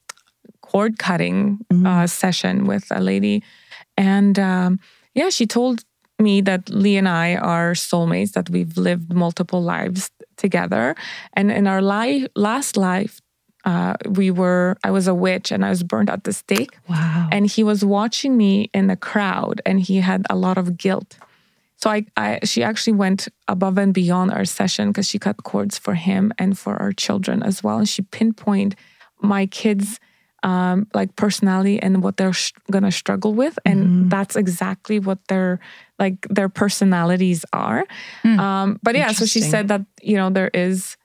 [0.61, 1.87] cord cutting Mhm.
[1.87, 3.42] uh, session with a lady,
[3.96, 4.79] and um,
[5.14, 5.85] yeah, she told
[6.21, 8.33] me that Lee and I are soulmates.
[8.33, 10.95] That we've lived multiple lives together,
[11.35, 13.21] and in our life, last life,
[13.65, 14.77] uh, we were.
[14.85, 16.77] I was a witch, and I was burned at the stake.
[16.89, 17.29] wow.
[17.33, 21.19] And he was watching me in the crowd, and he had a lot of guilt.
[21.77, 25.79] So I, I she actually went above and beyond our session because she cut cords
[25.79, 27.79] for him and for our children as well.
[27.79, 28.77] And she pinpointed
[29.23, 29.99] my kids'
[30.42, 34.11] um, like personality and what they're sh- gonna struggle with, and Mhm.
[34.11, 35.59] that's exactly what their
[35.98, 37.85] like their personalities are.
[38.22, 38.40] Hmm.
[38.40, 40.96] Um, but yeah, so she said that you know there is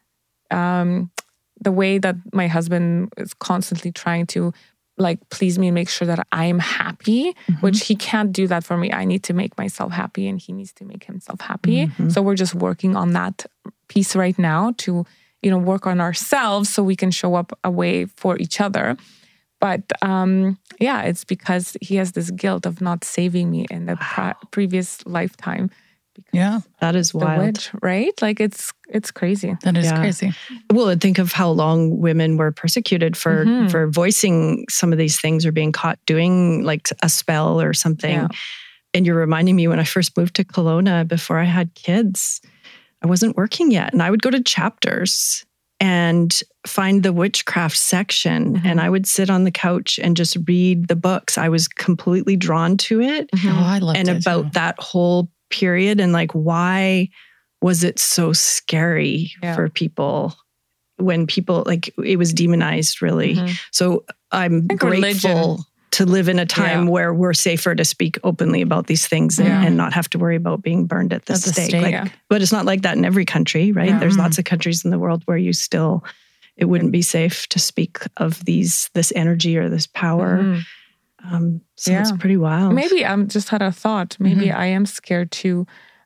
[0.51, 1.11] um,
[1.59, 4.53] the way that my husband is constantly trying to
[4.97, 7.53] like please me and make sure that I am happy, Mm-hmm.
[7.61, 8.93] which he can't do that for me.
[8.93, 11.87] I need to make myself happy and he needs to make himself happy.
[11.87, 12.11] Mhm.
[12.13, 13.45] So we're just working on that
[13.89, 15.05] piece right now to,
[15.41, 18.95] you know, work on ourselves so we can show up a way for each other.
[19.61, 23.95] But um, yeah, it's because he has this guilt of not saving me in the
[23.95, 25.69] pri- previous lifetime.
[26.31, 27.41] Yeah, that is The wild.
[27.45, 28.13] witch, right?
[28.21, 29.57] Like it's it's crazy.
[29.63, 29.97] that is Yeah.
[29.99, 30.33] crazy.
[30.71, 33.69] Well, and think of how long women were persecuted for Mhm.
[33.71, 38.11] for voicing some of these things or being caught doing like a spell or something.
[38.15, 38.27] Yeah.
[38.93, 42.39] And you're reminding me when I first moved to Kelowna before I had kids,
[43.03, 45.45] I wasn't working yet, and I would go to chapters
[45.79, 46.33] and
[46.65, 48.65] find the witchcraft section, Mhm.
[48.65, 51.37] and I would sit on the couch and just read the books.
[51.37, 54.17] I was completely drawn to it Oh, I love and it.
[54.25, 54.49] about too.
[54.53, 57.09] that whole period and like why
[57.61, 59.55] was it so scary Yeah.
[59.55, 60.35] for people
[60.97, 63.59] when people like it was demonized really Mhm.
[63.71, 65.57] so i'm grateful religion-
[65.95, 66.89] to live in a time Yeah.
[66.91, 69.63] where we're safer to speak openly about these things and, Yeah.
[69.65, 71.81] and not have to worry about being burned at the At the stake stake.
[71.83, 72.07] like, Yeah.
[72.29, 73.99] but it's not like that in every country right Yeah.
[73.99, 74.19] there's Mhm.
[74.23, 76.03] lots of countries in the world where you still
[76.57, 80.61] it wouldn't be safe to speak of these this energy or this power Mhm.
[81.31, 84.15] um, so it's pretty wild Maybe I'm just had a thought.
[84.19, 84.59] Maybe Mm-hmm.
[84.61, 85.65] I am scared to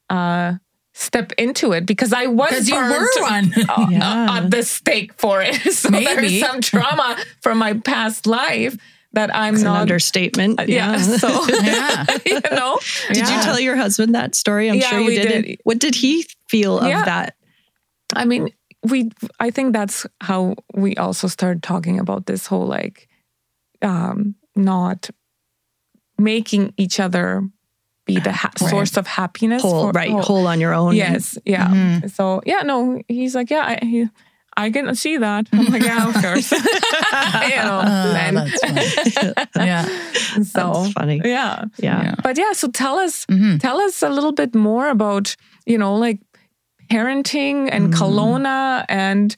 [0.09, 0.53] uh,
[0.93, 3.53] step into it because I was you were one.
[3.69, 4.37] uh, Yeah.
[4.37, 5.55] at the stake for it.
[5.81, 6.05] So Maybe.
[6.05, 8.75] there's some trauma from my past life
[9.13, 9.81] that I'm it's an not.
[9.81, 10.97] understatement yeah.
[10.97, 11.27] So
[11.63, 12.05] Yeah.
[12.25, 12.77] you know.
[13.07, 14.69] Did you tell your husband that story?
[14.69, 15.45] I'm Yeah, sure you did.
[15.45, 15.59] did.
[15.63, 16.99] What did he feel Yeah.
[16.99, 17.35] of that?
[18.15, 18.49] I mean,
[18.83, 19.09] we.
[19.39, 23.07] I think that's how we also started talking about this whole like,
[23.81, 25.09] um, not
[26.17, 27.47] making each other
[28.05, 28.69] be the ha- Right.
[28.69, 29.61] source of happiness.
[29.61, 30.09] Whole, for- right?
[30.11, 30.95] whole- Whole on your own.
[30.95, 31.67] Yes, yeah.
[31.69, 32.11] Mhm.
[32.11, 34.07] So yeah, no, he's like, yeah, I, he,
[34.65, 35.47] I can see that.
[35.53, 36.51] I'm like, yeah, of course.
[36.51, 36.57] you
[37.63, 39.33] know, Oh, then- that's funny.
[39.67, 39.85] Yeah.
[40.43, 41.21] so That's funny.
[41.23, 42.03] yeah, Yeah.
[42.03, 42.15] Yeah.
[42.23, 42.53] but yeah.
[42.53, 43.59] So tell us, Mhm.
[43.59, 46.19] tell us a little bit more about you know like
[46.91, 47.97] parenting and Mm.
[47.97, 49.35] Kelowna and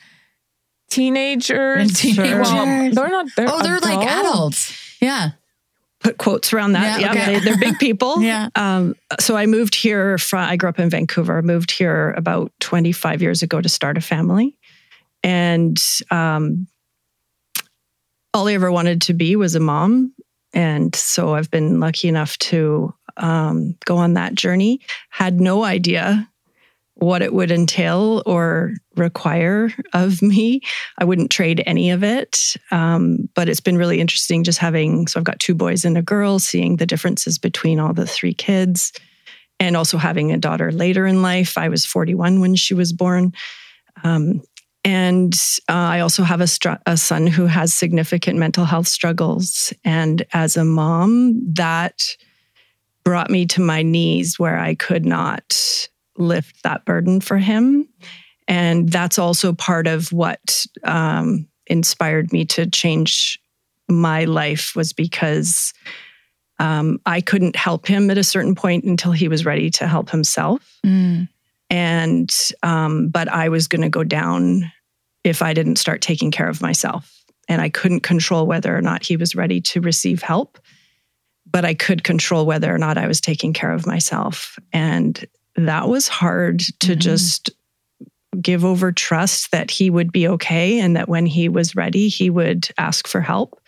[0.90, 1.82] teenagers.
[1.82, 2.48] And teenagers.
[2.52, 3.26] Well, they're not.
[3.36, 4.30] They're Oh, they're like adults.
[4.70, 4.74] adults.
[5.02, 5.30] Yeah.
[6.00, 7.00] Put quotes around that.
[7.00, 7.34] Yeah, Yeah, okay.
[7.40, 8.22] they, they're big people.
[8.32, 8.50] Yeah.
[8.56, 10.40] Um, so I moved here from.
[10.50, 11.42] I grew up in Vancouver.
[11.42, 14.58] Moved here about 25 years ago to start a family,
[15.24, 15.78] and
[16.10, 16.68] um,
[18.34, 20.14] all I ever wanted to be was a mom.
[20.54, 24.82] And so I've been lucky enough to um, go on that journey.
[25.10, 26.28] Had no idea
[26.96, 30.62] what it would entail or require of me.
[30.98, 32.56] I wouldn't trade any of it.
[32.70, 36.02] Um, but it's been really interesting just having, so I've got two boys and a
[36.04, 38.92] girl, seeing the differences between all the three kids
[39.60, 41.58] and also having a daughter later in life.
[41.58, 43.32] I was 41 when she was born.
[44.04, 44.42] Um,
[44.84, 45.34] and
[45.70, 49.74] uh, I also have a, str- a son who has significant mental health struggles.
[49.84, 52.02] And as a mom, that
[53.04, 57.88] brought me to my knees where I could not lift that burden for him.
[58.48, 63.40] And that's also part of what um, inspired me to change
[63.88, 65.74] my life was because
[66.60, 70.10] um, I couldn't help him at a certain point until he was ready to help
[70.10, 70.80] himself.
[70.86, 71.28] Mm.
[71.72, 72.30] And,
[72.64, 74.72] um, but I was going to go down
[75.24, 77.24] if I didn't start taking care of myself.
[77.48, 80.60] And I couldn't control whether or not he was ready to receive help,
[81.50, 84.60] but I could control whether or not I was taking care of myself.
[84.74, 87.00] And that was hard to Mhm.
[87.00, 87.50] just
[88.42, 92.30] give over trust that he would be okay and that when he was ready, he
[92.30, 93.60] would ask for help.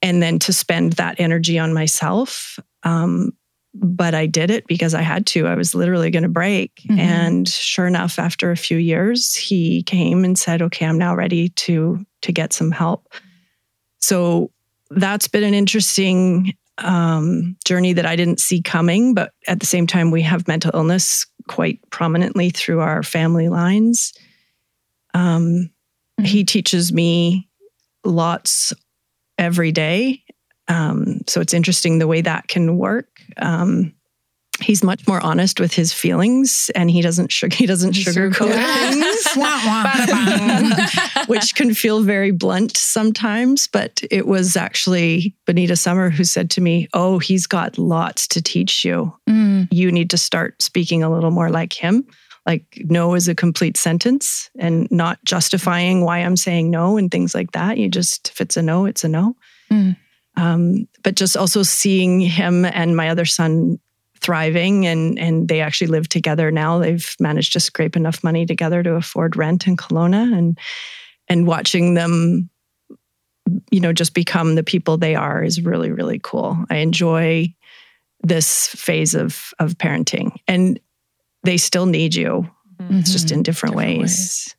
[0.00, 2.58] And then to spend that energy on myself.
[2.82, 3.32] Um,
[3.80, 5.46] but I did it because I had to.
[5.46, 6.82] I was literally going to break.
[6.88, 6.98] Mhm.
[6.98, 11.50] And sure enough, after a few years, he came and said, "Okay, I'm now ready
[11.50, 13.12] to to get some help."
[14.00, 14.50] So
[14.90, 19.12] that's been an interesting um, journey that I didn't see coming.
[19.14, 24.12] But at the same time, we have mental illness quite prominently through our family lines.
[25.14, 25.70] Um,
[26.20, 26.26] Mhm.
[26.26, 27.48] He teaches me
[28.04, 28.72] lots
[29.38, 30.22] every day.
[30.68, 33.20] Um, so it's interesting the way that can work.
[33.38, 33.94] Um,
[34.60, 38.52] he's much more honest with his feelings, and he doesn't sugar he doesn't sugarcoat
[38.90, 39.36] things
[41.26, 43.68] which can feel very blunt sometimes.
[43.68, 48.42] But it was actually Benita Summer who said to me, Oh, he's got lots to
[48.42, 49.12] teach you.
[49.28, 49.68] Mm.
[49.70, 52.06] You need to start speaking a little more like him.
[52.46, 57.34] Like, no is a complete sentence and not justifying why I'm saying no and things
[57.34, 57.76] like that.
[57.76, 59.36] You just, if it's a no, it's a no.
[59.70, 59.98] Mm.
[60.38, 63.78] Um, but just also seeing him and my other son
[64.20, 68.82] thriving and and they actually live together now they've managed to scrape enough money together
[68.82, 70.58] to afford rent in Kelowna and
[71.28, 72.50] and watching them
[73.70, 77.46] you know just become the people they are is really really cool i enjoy
[78.24, 80.80] this phase of of parenting and
[81.44, 82.50] they still need you
[82.90, 83.32] it's just Mhm.
[83.38, 84.54] in different, Different ways.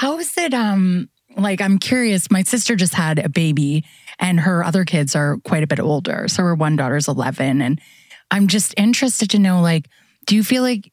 [0.00, 0.52] How is it?
[0.52, 2.28] Um, like I'm curious.
[2.30, 3.84] My sister just had a baby,
[4.18, 6.26] and her other kids are quite a bit older.
[6.28, 7.80] So her one daughter's 11, and
[8.30, 9.88] I'm just interested to know, like,
[10.26, 10.90] do you feel like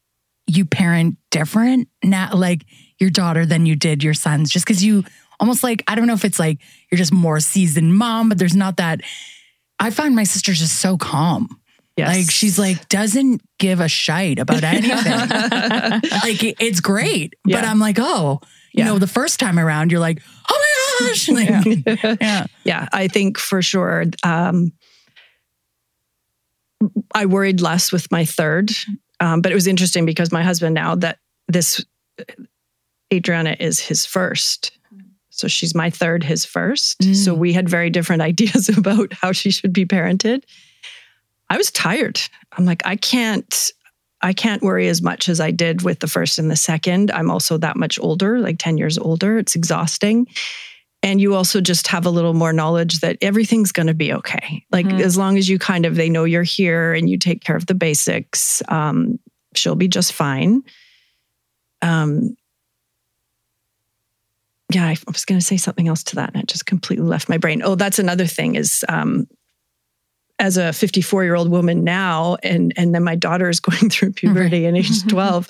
[0.47, 2.65] you parent different now, like
[2.99, 4.49] your daughter than you did your sons?
[4.51, 5.03] Just because you
[5.39, 6.59] almost like I don't know if it's like
[6.91, 9.01] you're just more seasoned mom, but there's not that.
[9.79, 11.47] I find my sister just so calm.
[11.97, 12.15] Yes.
[12.17, 14.91] Like she's like doesn't give a shite about anything.
[16.23, 18.39] like it's great, but I'm like, oh,
[18.73, 18.85] you Yeah.
[18.85, 20.70] know, the first time around, you're like, oh my
[21.07, 22.15] gosh, like, yeah.
[22.21, 22.45] yeah.
[22.63, 24.05] yeah, I think for sure.
[24.23, 24.71] Um,
[27.13, 28.71] I worried less with my third,
[29.19, 31.83] um, but it was interesting because my husband now that this
[33.13, 34.71] Adriana is his first.
[35.29, 36.99] So she's my third, his first.
[36.99, 37.15] Mm.
[37.15, 40.43] So we had very different ideas about how she should be parented.
[41.49, 42.19] I was tired.
[42.53, 43.71] I'm like, I can't,
[44.21, 47.11] I can't worry as much as I did with the first and the second.
[47.11, 49.37] I'm also that much older, like 10 years older.
[49.37, 50.27] It's exhausting.
[51.03, 54.65] And you also just have a little more knowledge that everything's going to be okay.
[54.71, 55.01] Like Mhm.
[55.01, 57.65] as long as you kind of they know you're here and you take care of
[57.65, 59.17] the basics, um,
[59.55, 60.61] she'll be just fine.
[61.81, 62.35] Um,
[64.71, 67.27] yeah, I was going to say something else to that, and it just completely left
[67.27, 67.61] my brain.
[67.63, 69.27] Oh, that's another thing is um,
[70.39, 74.13] as a 54 year old woman now, and and then my daughter is going through
[74.13, 75.49] puberty and age 12.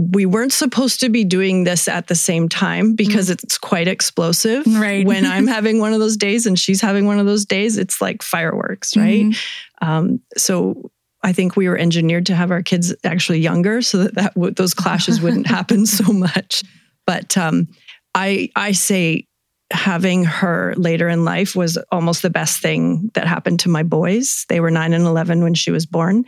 [0.00, 4.66] We weren't supposed to be doing this at the same time because it's quite explosive.
[4.66, 5.06] Right.
[5.06, 8.00] When I'm having one of those days and she's having one of those days, it's
[8.00, 9.24] like fireworks, right?
[9.26, 9.36] Mhm.
[9.82, 10.90] Um, so
[11.22, 14.54] I think we were engineered to have our kids actually younger so that, that w-
[14.54, 16.62] those clashes wouldn't happen so much.
[17.06, 17.68] But um,
[18.14, 19.26] I I say
[19.72, 24.46] having her later in life was almost the best thing that happened to my boys.
[24.48, 26.24] They were nine and eleven when she was born.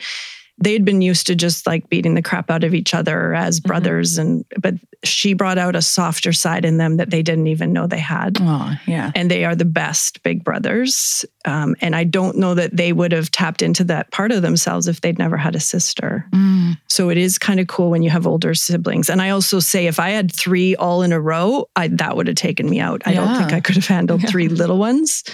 [0.58, 4.18] They'd been used to just like beating the crap out of each other as brothers,
[4.18, 7.88] and but she brought out a softer side in them that they didn't even know
[7.88, 9.10] they had Oh, yeah.
[9.16, 11.24] and they are the best big brothers.
[11.44, 14.86] Um, and I don't know that they would have tapped into that part of themselves
[14.86, 16.26] if they'd never had a sister.
[16.32, 16.76] Mm.
[16.88, 19.10] So it is kind of cool when you have older siblings.
[19.10, 22.28] And I also say if I had three all in a row, I, that would
[22.28, 23.02] have taken me out.
[23.04, 24.30] I don't think I could have handled Yeah.
[24.30, 25.24] three little ones.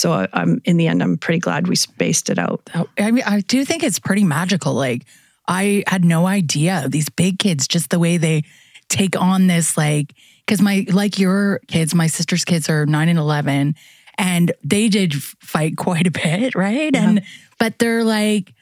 [0.00, 2.70] So I, I'm in the end, I'm pretty glad we spaced it out.
[2.74, 4.72] Oh, I mean, I do think it's pretty magical.
[4.72, 5.04] Like,
[5.46, 8.44] I had no idea these big kids, just the way they
[8.88, 10.14] take on this, like,
[10.46, 13.74] because my, like your kids, my sister's kids are nine and 11,
[14.16, 16.94] and they did fight quite a bit, right?
[16.94, 17.06] Yeah.
[17.06, 17.22] And,
[17.58, 18.54] but they're like,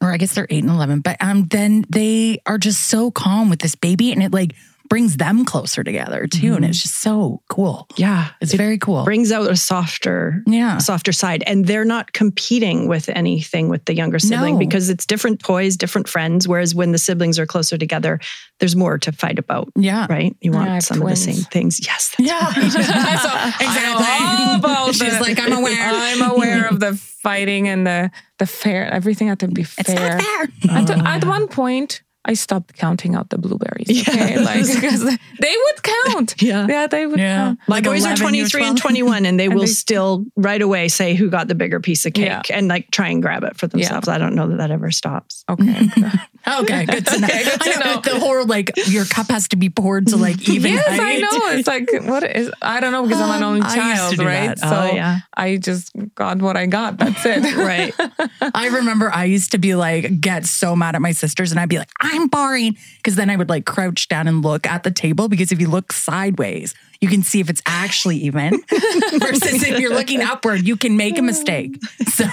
[0.00, 3.50] or I guess they're eight and 11, but um, then they are just so calm
[3.50, 4.54] with this baby and it like
[4.88, 6.54] brings them closer together too.
[6.54, 6.82] And it's mm-hmm.
[6.82, 7.86] just so cool.
[7.96, 8.28] Yeah.
[8.40, 9.04] It's very cool.
[9.04, 10.78] brings out a softer yeah.
[10.78, 14.58] softer side and they're not competing with anything with the younger sibling No.
[14.58, 18.20] because it's different toys different friends whereas when the siblings are closer together
[18.60, 20.06] there's more to fight about Yeah.
[20.10, 21.20] right you want I have some twins.
[21.20, 22.48] of the same things yes that's Yeah.
[23.60, 24.06] exactly.
[24.06, 25.76] All about She's the- like, I'm aware.
[25.80, 28.86] I'm aware of the fighting and the the fair.
[28.92, 29.84] Everything had to be fair.
[29.86, 30.70] It's not fair.
[30.70, 33.90] Uh, at, at one point, I stopped counting out the blueberries.
[34.08, 36.34] Okay, like because they would count.
[36.42, 36.66] Yeah.
[36.68, 37.36] yeah, they would Yeah.
[37.36, 37.58] count.
[37.68, 41.14] My Like boys are 23 and 21, and they will they- still right away say
[41.14, 42.56] who got the bigger piece of cake Yeah.
[42.56, 44.08] and like try and grab it for themselves.
[44.08, 45.44] I don't know that that ever stops.
[45.50, 45.88] Okay.
[46.46, 47.26] Okay, good to know.
[47.26, 47.94] Okay, good to I know.
[47.94, 48.00] know.
[48.02, 50.72] The whole like your cup has to be poured to like even.
[50.72, 51.56] yes, I know.
[51.58, 54.16] It's like what is I don't know because I'm an Um, only I used to
[54.16, 54.46] child, right?
[54.48, 54.58] that.
[54.58, 55.20] So Oh, yeah.
[55.36, 56.98] I just got what I got.
[56.98, 57.56] That's it.
[57.56, 57.94] Right.
[58.54, 61.68] I remember I used to be like, get so mad at my sisters, and I'd
[61.68, 62.76] be like, I'm boring.
[62.96, 65.28] Because then I would like crouch down and look at the table.
[65.28, 68.60] Because if you look sideways, you can see if it's actually even.
[68.70, 71.76] Versus if you're looking upward, you can make a mistake.
[72.14, 72.26] So,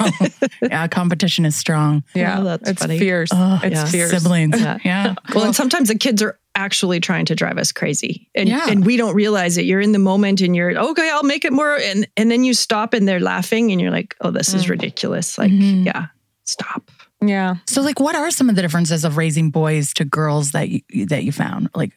[0.61, 2.03] yeah, competition is strong.
[2.13, 2.99] Yeah, Oh, that's it's funny.
[2.99, 3.31] fierce.
[3.33, 3.85] Oh, it's yeah.
[3.85, 4.11] fierce.
[4.11, 4.59] Siblings.
[4.61, 4.77] Yeah.
[4.85, 5.15] Yeah.
[5.33, 8.29] Well, and sometimes the kids are actually trying to drive us crazy.
[8.35, 8.67] And Yeah.
[8.69, 9.65] and we don't realize it.
[9.65, 12.53] You're in the moment and you're okay, I'll make it more and and then you
[12.53, 15.85] stop and they're laughing and you're like, "Oh, this is ridiculous." Like, Mhm.
[15.85, 16.07] yeah,
[16.43, 16.91] stop.
[17.23, 17.57] Yeah.
[17.67, 21.05] So, like, what are some of the differences of raising boys to girls that you,
[21.07, 21.69] that you found?
[21.75, 21.93] Like,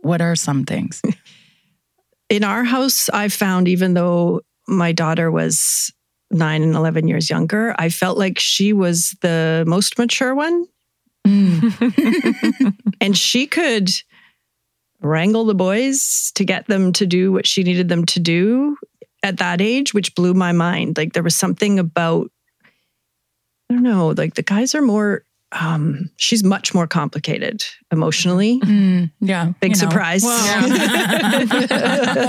[0.00, 1.02] what are some things?
[2.30, 5.92] In our house, I found even though my daughter was
[6.30, 10.66] 9 and 11 years younger, I felt like she was the most mature one
[11.26, 12.74] Mm.
[13.00, 13.90] and she could
[15.00, 18.76] wrangle the boys to get them to do what she needed them to do
[19.22, 20.96] at that age, which blew my mind.
[20.96, 22.30] Like there was something about,
[23.72, 28.60] I don't know, like the guys are more, um, she's much more complicated emotionally.
[28.60, 29.52] Mm, yeah.
[29.60, 30.22] Big surprise.
[30.22, 30.42] Well-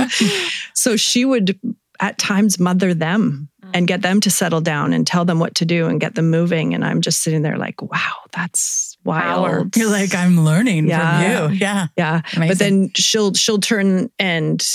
[0.73, 1.59] so she would
[1.99, 5.65] at times mother them and get them to settle down and tell them what to
[5.65, 6.73] do and get them moving.
[6.73, 9.75] And I'm just sitting there like, wow, that's wild.
[9.77, 11.43] You're like, I'm learning Yeah.
[11.45, 11.57] from you.
[11.59, 11.87] Yeah.
[11.97, 12.21] Yeah.
[12.35, 12.47] Amazing.
[12.49, 14.65] But then she'll she'll turn and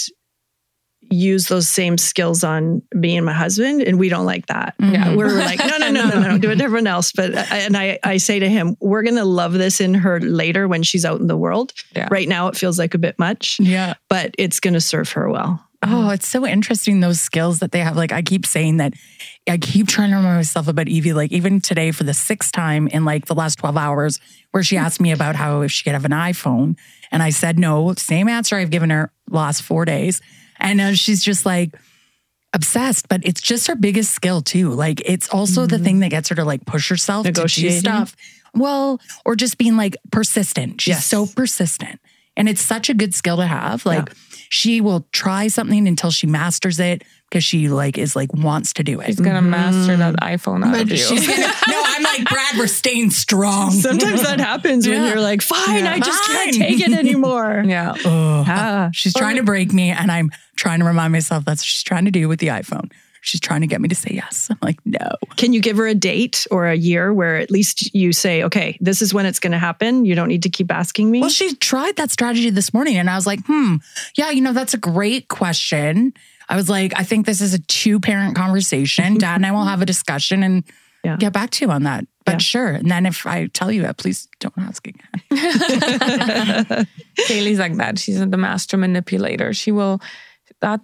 [1.11, 4.75] use those same skills on me and my husband, and we don't like that.
[4.81, 4.93] Mm-hmm.
[4.95, 5.15] Yeah.
[5.17, 7.13] We're like, no, no, no, no, no, do it to everyone else.
[7.13, 10.69] But I- and I I say to him, we're gonna love this in her later
[10.69, 11.73] when she's out in the world.
[11.97, 12.09] Yeah.
[12.11, 13.95] Right now, it feels like a bit much, Yeah.
[14.09, 15.65] but it's gonna serve her well.
[15.81, 17.97] Oh, it's so interesting those skills that they have.
[17.97, 18.95] Like I keep saying that
[19.49, 22.89] I keep trying to remind myself about Evie, like even today for the sixth time
[22.89, 24.19] in like the last 12 hours,
[24.51, 26.77] where she asked me about how if she could have an iPhone.
[27.13, 30.21] And I said no, same answer I've given her last four days.
[30.59, 31.75] And uh, she's just like
[32.53, 34.71] obsessed, but it's just her biggest skill too.
[34.71, 38.17] Like it's also the thing that gets her to like push herself to do stuff.
[38.55, 40.81] Well, or just being like persistent.
[40.81, 41.07] She's Yes.
[41.07, 42.01] so persistent.
[42.37, 43.85] And it's such a good skill to have.
[43.85, 44.11] Like
[44.49, 48.83] she will try something until she masters it because she like is like wants to
[48.83, 49.07] do it.
[49.07, 50.97] She's gonna master that iPhone out of you.
[50.97, 53.71] She's gonna, no, I'm like, Brad, we're staying strong.
[53.73, 55.93] Sometimes that happens when you're like, fine, Yeah.
[55.93, 57.63] I just can't take it anymore.
[57.67, 57.91] yeah.
[57.93, 58.47] Ugh.
[58.49, 58.91] Ah.
[58.93, 62.07] She's trying to break me, and I'm trying to remind myself that's what she's trying
[62.07, 62.91] to do with the iPhone.
[63.21, 64.49] She's trying to get me to say yes.
[64.51, 64.99] I'm like, no.
[65.37, 68.79] Can you give her a date or a year where at least you say, okay,
[68.81, 70.05] this is when it's going to happen?
[70.05, 71.21] You don't need to keep asking me.
[71.21, 73.77] Well, she tried that strategy this morning, and I was like, hmm,
[74.17, 76.15] yeah, you know, that's a great question.
[76.49, 79.19] I was like, I think this is a two parent conversation.
[79.19, 80.65] Dad and I will have a discussion and
[81.05, 81.17] Yeah.
[81.17, 82.07] get back to you on that.
[82.25, 82.39] But Yeah.
[82.39, 82.69] sure.
[82.73, 85.11] And then if I tell you that, please don't ask again.
[87.27, 87.99] Kaylee's like that.
[87.99, 89.53] She's the master manipulator.
[89.55, 90.01] She will,
[90.61, 90.81] that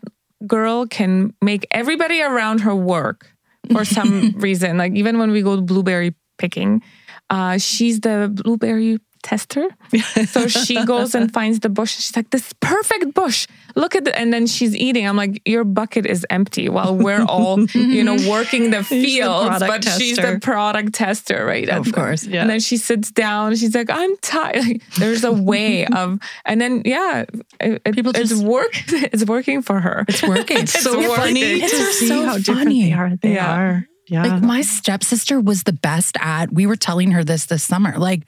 [0.46, 3.26] girl can make everybody around her work
[3.72, 4.78] for some reason.
[4.78, 6.82] Like even when we go blueberry picking,
[7.30, 9.66] uh, she's the blueberry tester.
[10.28, 11.96] so she goes and finds the bush.
[11.96, 13.48] She's like, this perfect bush.
[13.74, 14.14] Look at it.
[14.16, 15.08] And then she's eating.
[15.08, 19.48] I'm like, your bucket is empty while we're all, you know, working the the fields.
[19.58, 21.68] product but she's the product tester, right?
[21.68, 22.24] Of And- course.
[22.24, 22.42] Yeah.
[22.42, 23.56] and then she sits down.
[23.56, 24.80] She's like, I'm tired.
[24.98, 27.24] There's a way of, and then, yeah,
[27.60, 28.70] it, it- People it's just- work.
[28.92, 30.04] It's working for her.
[30.06, 30.58] It's working.
[30.58, 31.58] It's so worth funny it.
[31.60, 32.84] to It's see so how different funny.
[32.84, 33.16] they are.
[33.16, 33.58] They Yeah.
[33.60, 33.86] are.
[34.06, 34.22] Yeah.
[34.26, 37.98] Like my stepsister was the best at, we were telling her this this summer.
[37.98, 38.22] Like,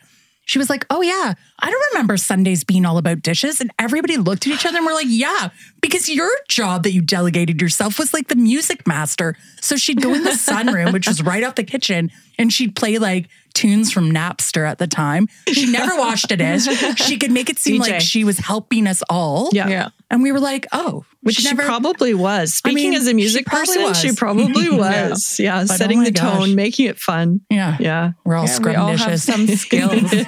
[0.46, 3.60] she was like, Oh, yeah, I don't remember Sundays being all about dishes.
[3.60, 5.50] And everybody looked at each other and were like, Yeah,
[5.82, 9.36] because your job that you delegated yourself was like the music master.
[9.60, 12.98] So she'd go in the sunroom, which was right off the kitchen, and she'd play
[12.98, 15.28] like tunes from Napster at the time.
[15.50, 16.64] She never watched it as
[16.98, 17.90] she could make it seem DJ.
[17.92, 19.48] like she was helping us all.
[19.52, 19.68] Yeah.
[19.68, 19.88] Yeah.
[20.10, 22.50] And we were like, oh, Which she, never- probably was.
[22.64, 23.98] I Speaking mean, as a music probably person, was.
[24.00, 25.40] she probably was.
[25.40, 26.38] yeah, But, oh setting my the gosh.
[26.46, 27.40] tone, making it fun.
[27.50, 27.76] Yeah.
[27.80, 28.12] Yeah.
[28.24, 30.12] We're all Yeah, we all have some skills.
[30.12, 30.26] you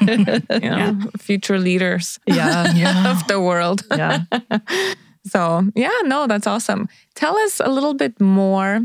[0.60, 2.72] know, future leaders Yeah.
[2.74, 3.10] yeah.
[3.12, 3.82] of the world.
[3.94, 4.22] Yeah.
[5.26, 6.88] So, yeah, no, that's awesome.
[7.14, 8.80] Tell us a little bit more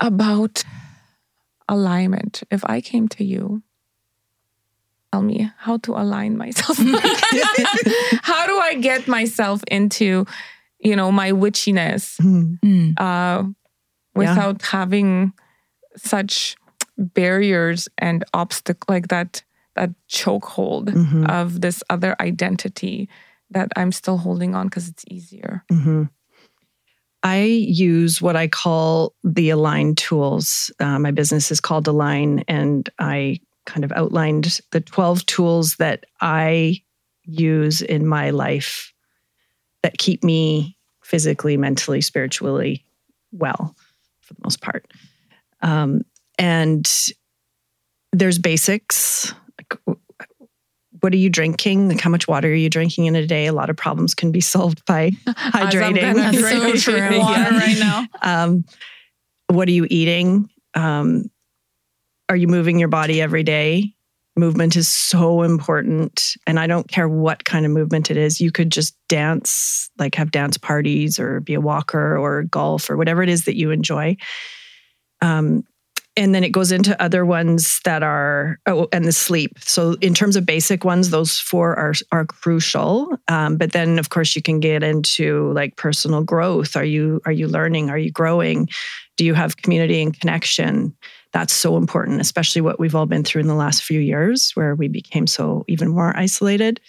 [0.00, 0.62] about
[1.68, 2.42] alignment.
[2.50, 3.62] If I came to you,
[5.12, 6.76] tell me how to align myself.
[8.22, 10.26] how do I get myself into,
[10.78, 12.20] you know, my witchiness.
[12.20, 12.94] Mm.
[13.00, 13.44] uh,
[14.14, 15.32] without having
[15.96, 16.56] such
[16.96, 19.42] barriers and obstacle like that
[19.74, 21.28] that chokehold Mhm.
[21.28, 23.08] of this other identity
[23.50, 25.64] that I'm still holding on because it's easier.
[25.68, 26.04] hmm
[27.24, 30.70] I use what I call the Align tools.
[30.78, 36.04] Uh, my business is called Align, and I kind of outlined the 12 tools that
[36.20, 36.82] I
[37.24, 38.92] use in my life
[39.82, 42.84] that keep me physically, mentally, spiritually
[43.32, 43.74] well
[44.20, 44.86] for the most part.
[45.62, 46.02] Um,
[46.38, 46.90] and
[48.12, 49.32] there's basics.
[49.58, 49.98] Like,
[51.04, 51.90] what are you drinking?
[51.90, 53.44] Like how much water are you drinking in a day?
[53.44, 55.34] A lot of problems can be solved by hydrating.
[55.54, 57.18] As I'm gonna That's drink so true.
[57.18, 57.58] water Yeah.
[57.58, 58.06] right now.
[58.22, 58.64] Um,
[59.48, 60.48] what are you eating?
[60.72, 61.30] Um,
[62.30, 63.92] are you moving your body every day?
[64.34, 66.32] Movement is so important.
[66.46, 68.40] And I don't care what kind of movement it is.
[68.40, 72.96] You could just dance, like have dance parties or be a walker or golf or
[72.96, 74.16] whatever it is that you enjoy.
[75.20, 75.64] Um,
[76.16, 79.58] and then it goes into other ones that are oh, and the sleep.
[79.60, 83.16] So in terms of basic ones, those four are are crucial.
[83.28, 86.76] Um, but then of course you can get into like personal growth.
[86.76, 87.90] Are you are you learning?
[87.90, 88.68] Are you growing?
[89.16, 90.96] Do you have community and connection?
[91.32, 94.76] That's so important, especially what we've all been through in the last few years, where
[94.76, 96.80] we became so even more isolated.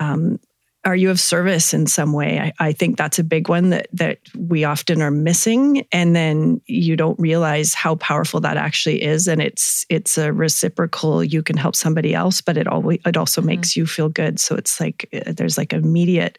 [0.00, 0.38] Um,
[0.84, 2.38] are you of service in some way?
[2.38, 6.60] I, I think that's a big one that that we often are missing, and then
[6.66, 9.26] you don't realize how powerful that actually is.
[9.26, 11.24] And it's it's a reciprocal.
[11.24, 14.38] You can help somebody else, but it always it also makes you feel good.
[14.38, 16.38] So it's like uh, there's like immediate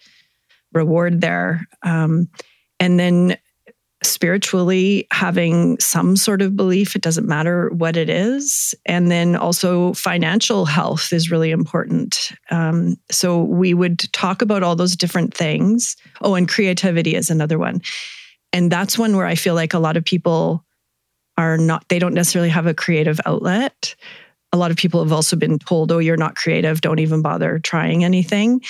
[0.73, 1.67] reward there.
[1.83, 2.29] Um,
[2.79, 3.37] and then
[4.05, 8.73] spiritually having some sort of belief it doesn't matter what it is.
[8.85, 12.31] And then also financial health is really important.
[12.51, 15.95] Um, so we would talk about all those different things.
[16.21, 17.81] Oh and creativity is another one.
[18.53, 20.63] And that's one where i feel like a lot of people
[21.37, 23.95] are not they don't necessarily have a creative outlet.
[24.51, 26.81] A lot of people have also been told oh you're not creative.
[26.81, 28.61] Don't even bother trying anything.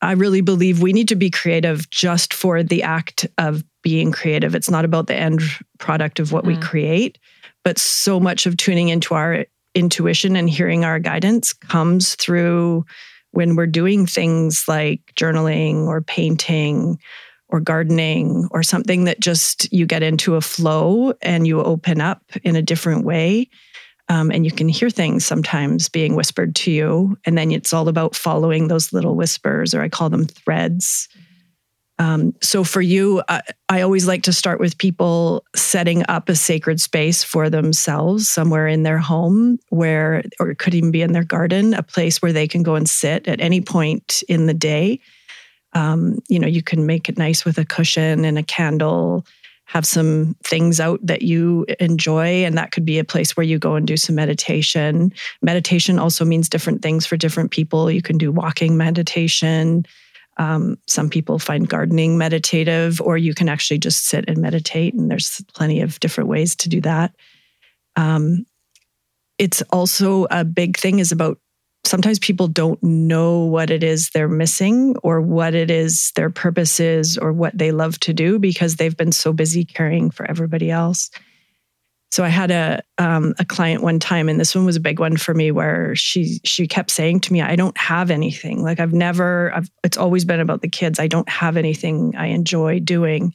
[0.00, 4.54] I really believe we need to be creative just for the act of being creative.
[4.54, 5.40] It's not about the end
[5.78, 6.62] product of what we Mm.
[6.62, 7.18] create,
[7.64, 12.84] but so much of tuning into our intuition and hearing our guidance comes through
[13.30, 16.98] when we're doing things like journaling or painting
[17.48, 22.22] or gardening or something that just you get into a flow and you open up
[22.44, 23.48] in a different way.
[24.10, 27.16] Um, and you can hear things sometimes being whispered to you.
[27.24, 31.08] And then it's all about following those little whispers, or I call them threads.
[31.98, 36.36] Um, so for you, I, I always like to start with people setting up a
[36.36, 41.12] sacred space for themselves somewhere in their home where, or it could even be in
[41.12, 44.54] their garden, a place where they can go and sit at any point in the
[44.54, 45.00] day.
[45.72, 49.26] Um, you know, you can make it nice with a cushion and a candle,
[49.64, 52.44] have some things out that you enjoy.
[52.44, 55.12] And that could be a place where you go and do some meditation.
[55.42, 57.90] Meditation also means different things for different people.
[57.90, 59.84] You can do walking meditation.
[60.38, 64.94] Um, some people find gardening meditative, or you can actually just sit and meditate.
[64.94, 67.14] And there's plenty of different ways to do that.
[67.96, 68.46] Um,
[69.38, 71.38] it's also a big thing is about
[71.84, 76.80] sometimes people don't know what it is they're missing or what it is their purpose
[76.80, 80.70] is or what they love to do because they've been so busy caring for everybody
[80.70, 81.10] else.
[82.10, 84.98] So I had a um, a client one time, and this one was a big
[84.98, 88.62] one for me, where she she kept saying to me, "I don't have anything.
[88.62, 89.52] Like I've never.
[89.54, 90.98] I've, it's always been about the kids.
[90.98, 93.34] I don't have anything I enjoy doing."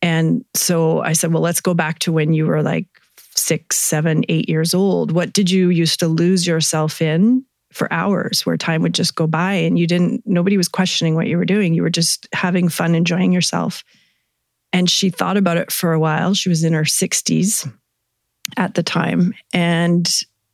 [0.00, 2.86] And so I said, "Well, let's go back to when you were like
[3.34, 5.10] six, seven, eight years old.
[5.10, 9.26] What did you used to lose yourself in for hours, where time would just go
[9.26, 10.22] by, and you didn't.
[10.24, 11.74] Nobody was questioning what you were doing.
[11.74, 13.82] You were just having fun, enjoying yourself."
[14.72, 16.34] And she thought about it for a while.
[16.34, 17.72] She was in her 60s
[18.56, 19.34] at the time.
[19.52, 20.08] And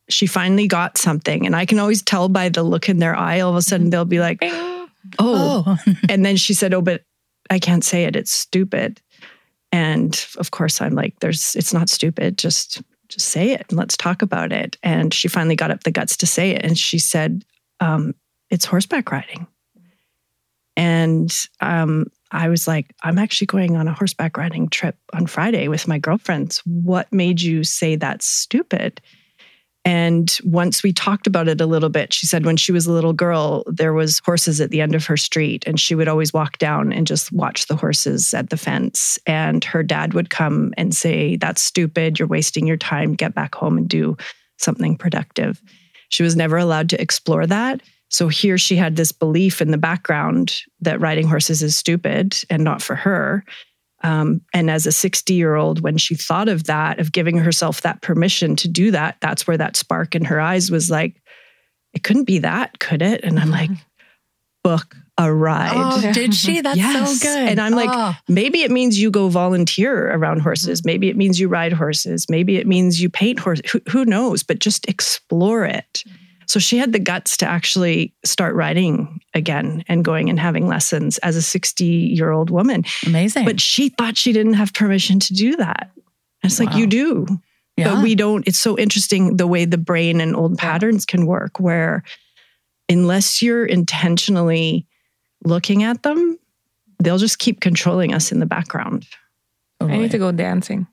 [0.09, 1.47] she finally got something.
[1.47, 3.90] And I can always tell by the look in their eye, all of a sudden
[3.90, 4.88] they'll be like, oh.
[5.18, 5.76] Oh,
[6.09, 7.03] And then she said, oh, but
[7.51, 8.16] I can't say it.
[8.16, 9.01] It's stupid.
[9.70, 12.38] And of course, I'm like, there's, it's not stupid.
[12.38, 14.76] Just, just say it and let's talk about it.
[14.82, 16.64] And she finally got up the guts to say it.
[16.64, 17.45] And she said,
[17.80, 18.14] um,
[18.51, 19.47] It's horseback riding.
[20.76, 25.68] And um, I was like, I'm actually going on a horseback riding trip on Friday
[25.68, 26.62] with my girlfriends.
[26.64, 29.01] What made you say that's stupid?
[29.87, 32.93] And once we talked about it a little bit, she said when she was a
[32.93, 36.33] little girl, there was horses at the end of her street and she would always
[36.33, 39.18] walk down and just watch the horses at the fence.
[39.27, 42.18] And her dad would come and say, That's stupid.
[42.18, 43.14] You're wasting your time.
[43.14, 44.16] Get back home and do
[44.59, 45.61] something productive.
[46.09, 47.83] She was never allowed to explore that.
[48.15, 52.62] So here she had this belief in the background that riding horses is stupid and
[52.62, 53.45] not for her.
[54.05, 57.81] Um, and as a 60 year old, when she thought of that, of giving herself
[57.81, 61.21] that permission to do that, that's where that spark in her eyes was like,
[61.93, 63.25] it couldn't be that, could it?
[63.25, 63.83] And I'm like, mm-hmm.
[64.62, 65.73] book a ride.
[65.75, 66.61] Oh, did she?
[66.61, 67.19] That's Yes.
[67.21, 67.49] so good.
[67.49, 68.15] And I'm like, Oh.
[68.29, 70.83] Maybe it means you go volunteer around horses.
[70.83, 70.89] Mm-hmm.
[70.89, 72.27] Maybe it means you ride horses.
[72.31, 73.69] Maybe it means you paint horses.
[73.73, 74.45] Who, who knows?
[74.45, 76.05] But just explore it.
[76.07, 76.24] Mm-hmm.
[76.47, 81.18] So she had the guts to actually start riding again and going and having lessons
[81.18, 82.84] as a 60 year old woman.
[83.07, 83.45] amazing.
[83.45, 85.90] But she thought she didn't have permission to do that.
[86.42, 87.26] And it's like, you do.
[87.76, 87.95] yeah.
[87.95, 88.47] But we don't.
[88.47, 92.03] It's so interesting the way the brain and old patterns can work, where
[92.88, 94.86] unless you're intentionally
[95.45, 96.38] looking at them,
[97.03, 99.07] they'll just keep controlling us in the background.
[99.80, 100.86] Oh, I need to go dancing.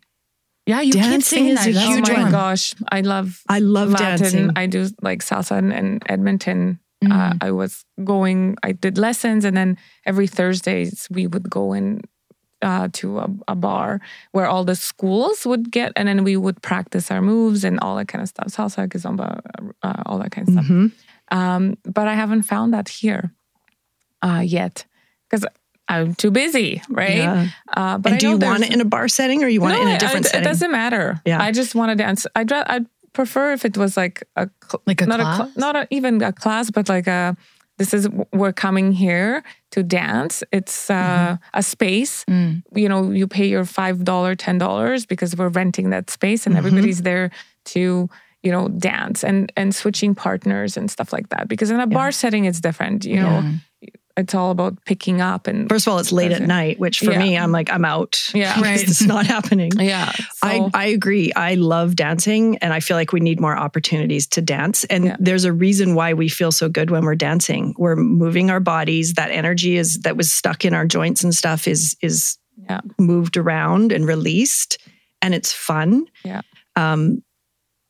[0.68, 1.68] Yeah, you Dancing saying is that.
[1.70, 2.32] a That's oh huge my one.
[2.32, 4.18] gosh, I love I love Latin.
[4.20, 4.49] dancing.
[4.55, 6.80] I do like salsa in, in Edmonton.
[7.03, 7.38] Uh, Mm.
[7.41, 8.57] I was going.
[8.62, 12.01] I did lessons, and then every Thursdays we would go in
[12.62, 13.99] uh, to a, a bar
[14.34, 17.95] where all the schools would get, and then we would practice our moves and all
[17.95, 18.49] that kind of stuff.
[18.49, 19.39] Salsa, kizomba,
[19.82, 20.66] uh, all that kind of stuff.
[20.68, 20.91] Mhm.
[21.32, 23.32] Um, but I haven't found that here
[24.22, 24.86] uh, yet
[25.28, 25.43] because
[25.92, 27.18] I'm too busy, right?
[27.18, 27.48] Yeah.
[27.72, 29.76] Uh, but and I do you want it in a bar setting or you want
[29.76, 30.42] it in a different I- setting?
[30.48, 31.22] It doesn't matter.
[31.26, 31.42] Yeah.
[31.42, 32.26] I just want to dance.
[32.36, 35.39] I'd I'd prefer if it was like a cl- Like a not class?
[35.39, 37.36] a cl- not a, even a class, but like a
[37.78, 40.44] this is we're coming here to dance.
[40.52, 41.60] It's uh, Mm-hmm.
[41.60, 42.26] a space.
[42.30, 42.62] Mm.
[42.76, 46.54] You know, you pay your five dollar, ten dollars because we're renting that space, and
[46.56, 46.60] Mhm.
[46.60, 47.32] everybody's there
[47.74, 48.08] to
[48.44, 51.48] you know dance and and switching partners and stuff like that.
[51.48, 53.04] Because in a bar setting, it's different.
[53.06, 53.44] You know,
[54.18, 57.12] it's all about picking up and First of all, it's late at night, which for
[57.12, 57.20] Yeah.
[57.20, 58.30] me, I'm like, I'm out.
[58.34, 58.59] Yeah.
[58.62, 58.82] Right.
[58.82, 59.72] It's not happening.
[59.80, 60.12] yeah.
[60.43, 61.32] I, I agree.
[61.34, 64.84] I love dancing and I feel like we need more opportunities to dance.
[64.86, 65.16] And Yeah.
[65.20, 67.74] there's a reason why we feel so good when we're dancing.
[67.78, 69.14] We're moving our bodies.
[69.14, 72.38] That energy is that was stuck in our joints and stuff is is
[72.70, 72.82] Yeah.
[72.99, 74.78] moved around and released.
[75.22, 76.05] And it's fun.
[76.26, 76.41] Yeah.
[76.76, 77.24] Um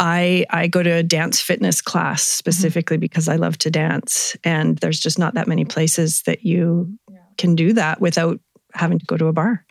[0.02, 4.36] I I go to a dance fitness class specifically because I love to dance.
[4.44, 6.98] And there's just not that many places that you
[7.38, 8.40] can do that without
[8.74, 9.64] having to go to a bar.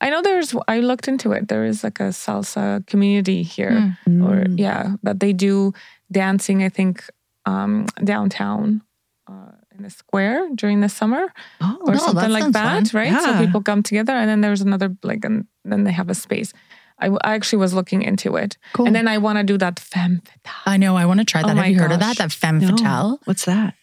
[0.00, 0.54] I know there's.
[0.68, 1.48] I looked into it.
[1.48, 4.58] There is like a salsa community here, or Mm.
[4.58, 5.72] yeah, that they do
[6.12, 6.62] dancing.
[6.62, 7.04] I think
[7.46, 8.82] um, downtown
[9.30, 13.00] uh, in a square during the summer Oh, or no, something that like that, fun.
[13.00, 13.22] right?
[13.22, 16.52] So people come together, and then there's another like, and then they have a space.
[16.98, 18.86] I, I actually was looking into it, Cool.
[18.86, 20.96] and then I want to do that femme fatale, I know.
[20.96, 21.56] I want to try Oh that.
[21.56, 22.16] my Have you heard of that?
[22.18, 22.68] That femme No.
[22.68, 23.20] fatale.
[23.24, 23.74] What's that?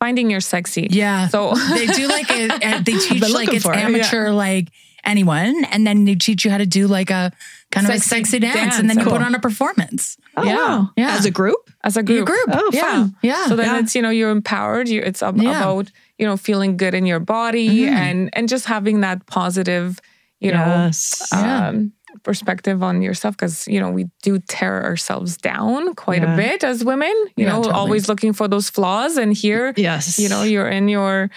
[0.00, 0.88] finding your sexy.
[0.90, 1.28] Yeah.
[1.28, 3.86] So they do like a, a- they teach like it's for it, yeah.
[3.86, 4.66] amateur like
[5.04, 7.30] anyone, and then they teach you how to do like a
[7.70, 8.78] kind of a Sexy sexy dance, dance.
[8.80, 10.16] and then you put on a performance.
[10.36, 10.56] Oh, Yeah.
[10.56, 10.90] wow.
[10.96, 11.16] Yeah.
[11.16, 11.70] As a group?
[11.84, 12.48] as a Your group, group.
[12.52, 12.80] Oh, yeah.
[12.82, 13.16] fun.
[13.22, 13.46] Yeah.
[13.46, 13.78] So then Yeah.
[13.80, 14.88] it's you know you're empowered.
[14.88, 15.58] You it's ab- Yeah.
[15.58, 17.88] about you know feeling good in your body Mhm.
[17.92, 20.00] and and just having that positive
[20.40, 21.28] you know yes.
[21.32, 21.68] Yeah.
[21.68, 21.92] um,
[22.22, 26.34] perspective on yourself because you know we do tear ourselves down quite Yeah.
[26.34, 27.12] a bit as women.
[27.36, 27.74] You Yeah, know, totally.
[27.74, 30.18] always looking for those flaws, and here yes.
[30.18, 31.30] you know you're in your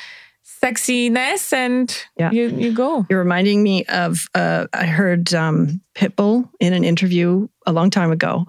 [0.63, 2.31] sexiness and Yeah.
[2.31, 3.05] you you go.
[3.09, 8.11] You're reminding me of, uh, I heard um, Pitbull in an interview a long time
[8.11, 8.45] ago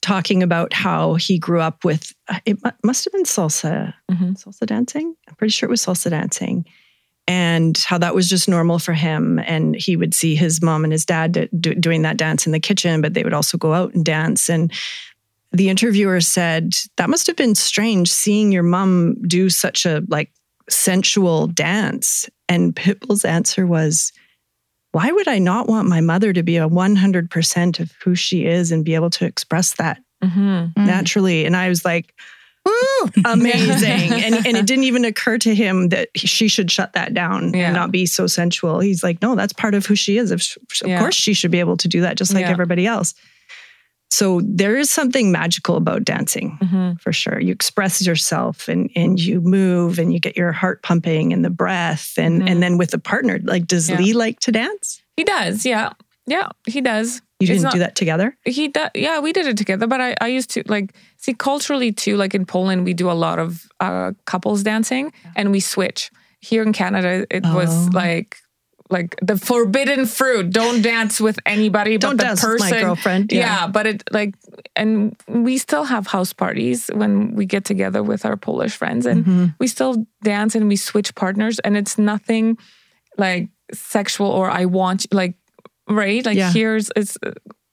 [0.00, 4.34] talking about how he grew up with, uh, it must have been salsa, Mhm.
[4.42, 5.14] salsa dancing.
[5.28, 6.64] I'm pretty sure it was salsa dancing.
[7.32, 9.38] And how that was just normal for him.
[9.38, 12.52] And he would see his mom and his dad do, do- doing that dance in
[12.52, 14.50] the kitchen, but they would also go out and dance.
[14.50, 14.70] And
[15.50, 20.30] the interviewer said, That must have been strange seeing your mom do such a like
[20.68, 22.28] sensual dance.
[22.50, 24.12] And Pitbull's answer was,
[24.92, 28.70] Why would I not want my mother to be a 100% of who she is
[28.72, 30.74] and be able to express that Mhm.
[30.74, 30.86] Mm.
[30.86, 31.46] naturally?
[31.46, 32.14] And I was like,
[32.64, 33.10] Woo!
[33.24, 34.12] amazing.
[34.12, 37.66] and, and it didn't even occur to him that she should shut that down Yeah.
[37.66, 38.78] and not be so sensual.
[38.80, 40.30] He's like, no, that's part of who she is.
[40.30, 40.42] Of,
[40.82, 40.98] of Yeah.
[41.00, 42.50] course, she should be able to do that just like Yeah.
[42.50, 43.14] everybody else.
[44.10, 47.00] So there is something magical about dancing Mhm.
[47.00, 47.40] for sure.
[47.40, 51.48] You express yourself and and you move and you get your heart pumping and the
[51.50, 52.50] breath and Mhm.
[52.50, 53.40] and then with a partner.
[53.42, 53.90] Like, does.
[53.90, 55.00] Lee like to dance?
[55.16, 55.92] He does, yeah.
[56.26, 57.20] Yeah, he does.
[57.40, 58.36] You didn't not- do that together?
[58.44, 58.90] He does.
[58.94, 59.86] Yeah, we did it together.
[59.88, 62.16] But I, I used to like see culturally too.
[62.16, 66.10] Like in Poland, we do a lot of uh, couples dancing, and we switch.
[66.40, 67.54] Here in Canada, it Oh.
[67.54, 68.36] was like
[68.90, 70.50] like the forbidden fruit.
[70.50, 72.70] Don't dance with anybody Don't but the dance with person.
[72.76, 73.32] my girlfriend.
[73.32, 73.66] Yeah.
[73.66, 74.34] but it like,
[74.76, 79.24] and we still have house parties when we get together with our Polish friends, and
[79.24, 79.54] Mhm.
[79.58, 82.58] we still dance and we switch partners, and it's nothing
[83.18, 85.34] like sexual or I want like
[85.88, 86.52] right like Yeah.
[86.52, 87.16] here's it's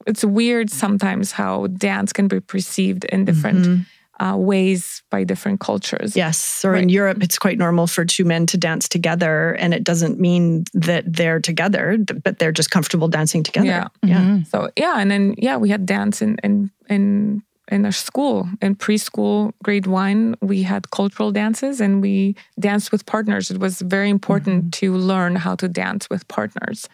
[0.07, 3.85] it's weird sometimes how dance can be perceived in different Mhm.
[4.19, 6.15] uh, ways by different cultures.
[6.15, 6.65] Yes.
[6.65, 9.55] Or in Europe, it's quite normal for two men to dance together.
[9.59, 13.67] And it doesn't mean that they're together, but they're just comfortable dancing together.
[13.67, 13.87] Yeah.
[14.03, 14.21] Yeah.
[14.21, 14.47] Mhm.
[14.47, 18.75] So yeah, and then yeah, we had dance in in in in our school in
[18.75, 20.35] preschool grade one.
[20.41, 23.51] We had cultural dances and we danced with partners.
[23.51, 26.89] It was very important to learn how to dance with partners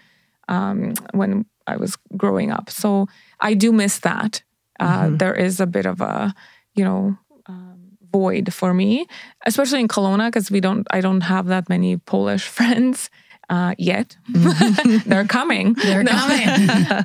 [0.47, 2.69] um, when I was growing up.
[2.69, 3.07] So
[3.39, 4.43] I do miss that.
[4.79, 5.17] Uh, Mhm.
[5.19, 6.33] There is a bit of a
[6.75, 7.17] you know.
[7.47, 7.79] Um,
[8.11, 9.05] void for me
[9.45, 13.09] especially in Kelowna because we don't I don't have that many Polish friends
[13.49, 14.17] uh, yet
[15.05, 16.11] they're coming They're No.
[16.11, 16.49] coming.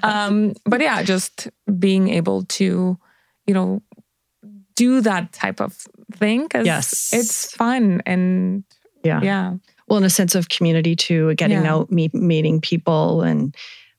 [0.02, 2.96] um, but yeah, just being able to,
[3.46, 3.82] you know,
[4.76, 5.74] do that type of
[6.14, 7.10] thing because Yes.
[7.12, 8.62] it's fun and
[9.04, 9.20] Yeah.
[9.22, 9.54] yeah,
[9.90, 11.74] Well, in a sense of community too, getting Yeah.
[11.74, 13.54] out, meet, meeting people, and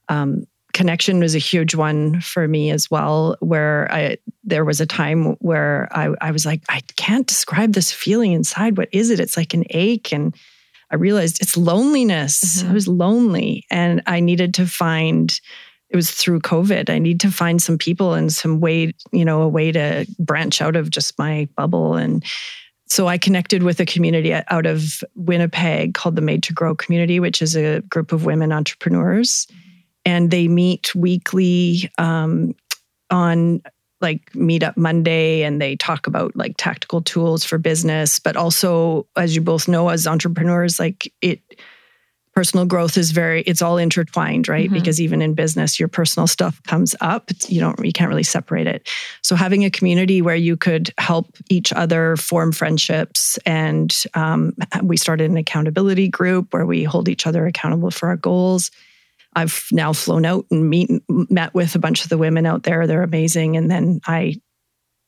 [0.07, 3.35] um, connection was a huge one for me as well.
[3.41, 7.91] Where I there was a time where I, I was like, I can't describe this
[7.91, 8.77] feeling inside.
[8.77, 9.19] What is it?
[9.19, 10.33] It's like an ache, and
[10.91, 12.63] I realized it's loneliness.
[12.63, 12.69] Mhm.
[12.69, 15.37] I was lonely, and I needed to find.
[15.89, 16.89] It was through COVID.
[16.89, 20.61] I need to find some people and some way, you know, a way to branch
[20.61, 22.23] out of just my bubble and
[22.91, 27.21] so I connected with a community out of Winnipeg called the Made to Grow community,
[27.21, 29.47] which is a group of women entrepreneurs.
[30.03, 32.53] And they meet weekly um,
[33.09, 33.61] on
[34.01, 38.19] like Meetup Monday and they talk about like tactical tools for business.
[38.19, 41.39] But also, as you both know, as entrepreneurs, like it,
[42.33, 44.69] personal growth is very, it's all intertwined, right?
[44.69, 44.73] Mhm.
[44.73, 47.29] Because even in business, your personal stuff comes up.
[47.47, 48.87] You don't, you can't really separate it.
[49.21, 54.95] So having a community where you could help each other form friendships, and um, we
[54.97, 58.71] started an accountability group where we hold each other accountable for our goals.
[59.33, 62.87] I've now flown out and meet met with a bunch of the women out there.
[62.87, 64.35] They're amazing, and then I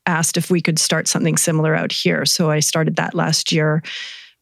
[0.06, 2.26] asked if we could start something similar out here.
[2.26, 3.82] So I started that last year.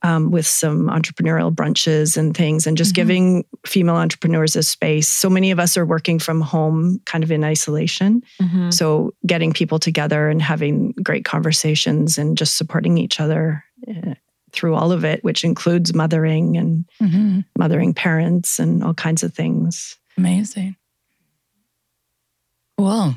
[0.04, 2.96] Um, with some entrepreneurial brunches and things, and just Mhm.
[2.96, 5.08] giving female entrepreneurs a space.
[5.08, 8.24] So many of us are working from home, kind of in isolation.
[8.42, 8.74] Mhm.
[8.74, 14.16] So getting people together and having great conversations and just supporting each other uh,
[14.52, 17.46] through all of it, which includes mothering and Mhm.
[17.56, 19.98] mothering parents and all kinds of things.
[20.18, 20.78] Amazing.
[22.78, 23.16] Well,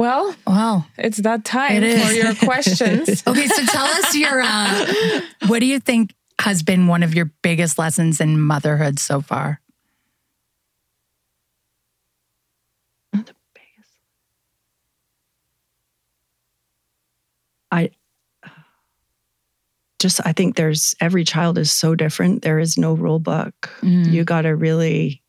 [0.00, 0.84] Well, Wow.
[0.96, 2.06] it's that time It is.
[2.06, 3.20] for your questions.
[3.26, 7.26] Okay, so tell us your uh, what do you think has been one of your
[7.42, 9.60] biggest lessons in motherhood so far?
[13.12, 13.90] The biggest.
[17.70, 17.90] I
[19.98, 22.42] just I think there's every child is so different.
[22.42, 23.70] There is no rule book.
[23.82, 24.12] Mm.
[24.12, 25.22] You got to really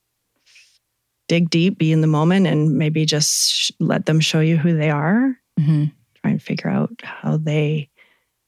[1.28, 4.76] dig deep, be in the moment, and maybe just sh- let them show you who
[4.78, 5.36] they are.
[5.60, 5.92] Mhm.
[6.22, 7.90] Try and figure out how they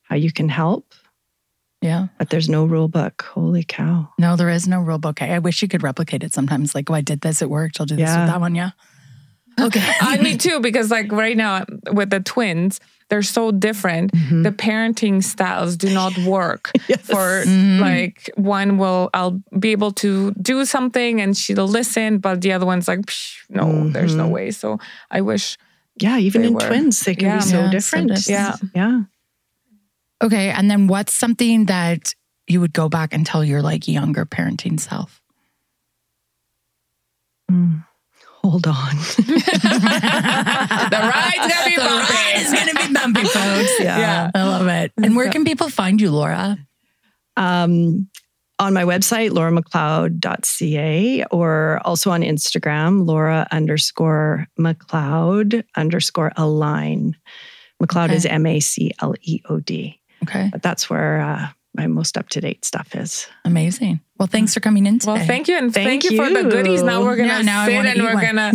[0.04, 0.94] how you can help.
[1.82, 2.08] Yeah.
[2.20, 3.24] But there's no rule book.
[3.34, 4.10] Holy cow!
[4.20, 5.22] No, there is no rule book.
[5.22, 6.76] I, I wish you could replicate it sometimes.
[6.76, 7.80] Like, oh, I did this, it worked.
[7.80, 8.22] I'll do this Yeah.
[8.26, 8.54] with that one.
[8.56, 8.72] Yeah.
[9.60, 9.82] Okay.
[10.02, 12.80] I me too, because like right now with the twins,
[13.10, 14.12] they're so different.
[14.14, 14.44] Mhm.
[14.44, 16.72] The parenting styles do not work.
[16.88, 17.02] Yes.
[17.08, 17.80] For Mhm.
[17.80, 22.66] like one will I'll be able to do something and she'll listen, but the other
[22.66, 24.52] one's like, Psh, no, there's no way.
[24.52, 24.78] So
[25.10, 25.58] I wish
[26.00, 26.62] Yeah, even in were.
[26.62, 27.36] twins, they can Yeah.
[27.38, 28.08] be so Yeah, different.
[28.16, 28.28] different.
[28.30, 28.56] Yeah.
[28.76, 29.02] yeah.
[30.22, 30.50] Okay.
[30.50, 32.14] And then what's something that
[32.48, 35.22] you would go back and tell your like younger parenting self?
[37.50, 37.84] Mm.
[38.44, 38.74] Hold on.
[39.18, 39.22] the
[40.92, 42.14] ride's gonna be The bumpy.
[42.14, 43.80] ride is going to be bumpy, folks.
[43.80, 44.32] Yeah.
[44.34, 44.92] I love it.
[44.98, 46.58] And where can people find you, Laura?
[47.38, 48.10] um,
[48.60, 57.16] on my website, lauramcleod.ca, or also on Instagram, Laura underscore McLeod underscore align.
[57.82, 58.16] McLeod Okay.
[58.18, 60.00] is M A C L E O D.
[60.24, 60.50] Okay.
[60.52, 63.28] But that's where uh, my most up to date stuff is.
[63.46, 64.02] Amazing.
[64.20, 65.14] Well, thanks for coming in today.
[65.14, 66.84] Well, thank you, and thank, Thank you for the goodies.
[66.84, 68.24] Now we're gonna Yeah, sit and we're one.
[68.24, 68.52] gonna,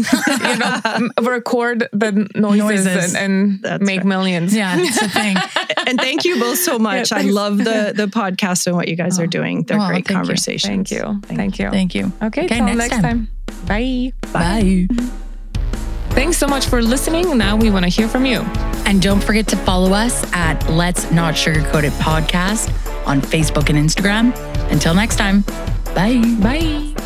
[0.53, 3.15] you know, record the noises, Noises.
[3.17, 4.07] and, and make right.
[4.07, 4.55] millions.
[4.55, 5.37] Yeah, it's a thing.
[5.89, 7.11] and thank you both so much.
[7.11, 9.25] I love the the podcast and what you guys Oh.
[9.25, 9.65] are doing.
[9.65, 10.37] They're Oh, great thank you.
[10.37, 11.21] Thank you.
[11.25, 11.71] Thank you.
[11.71, 12.13] Thank you.
[12.23, 13.03] Okay, Okay, till next next time.
[13.03, 13.29] time.
[13.67, 14.13] Bye.
[14.33, 15.23] Bye.
[16.17, 17.37] Thanks so much for listening.
[17.37, 18.41] Now we want to hear from you.
[18.87, 22.71] And don't forget to follow us at Let's Not Sugarcoat It Podcast
[23.07, 24.35] on Facebook and Instagram.
[24.73, 25.43] Until next time,
[25.95, 26.23] bye.
[26.41, 27.06] Bye.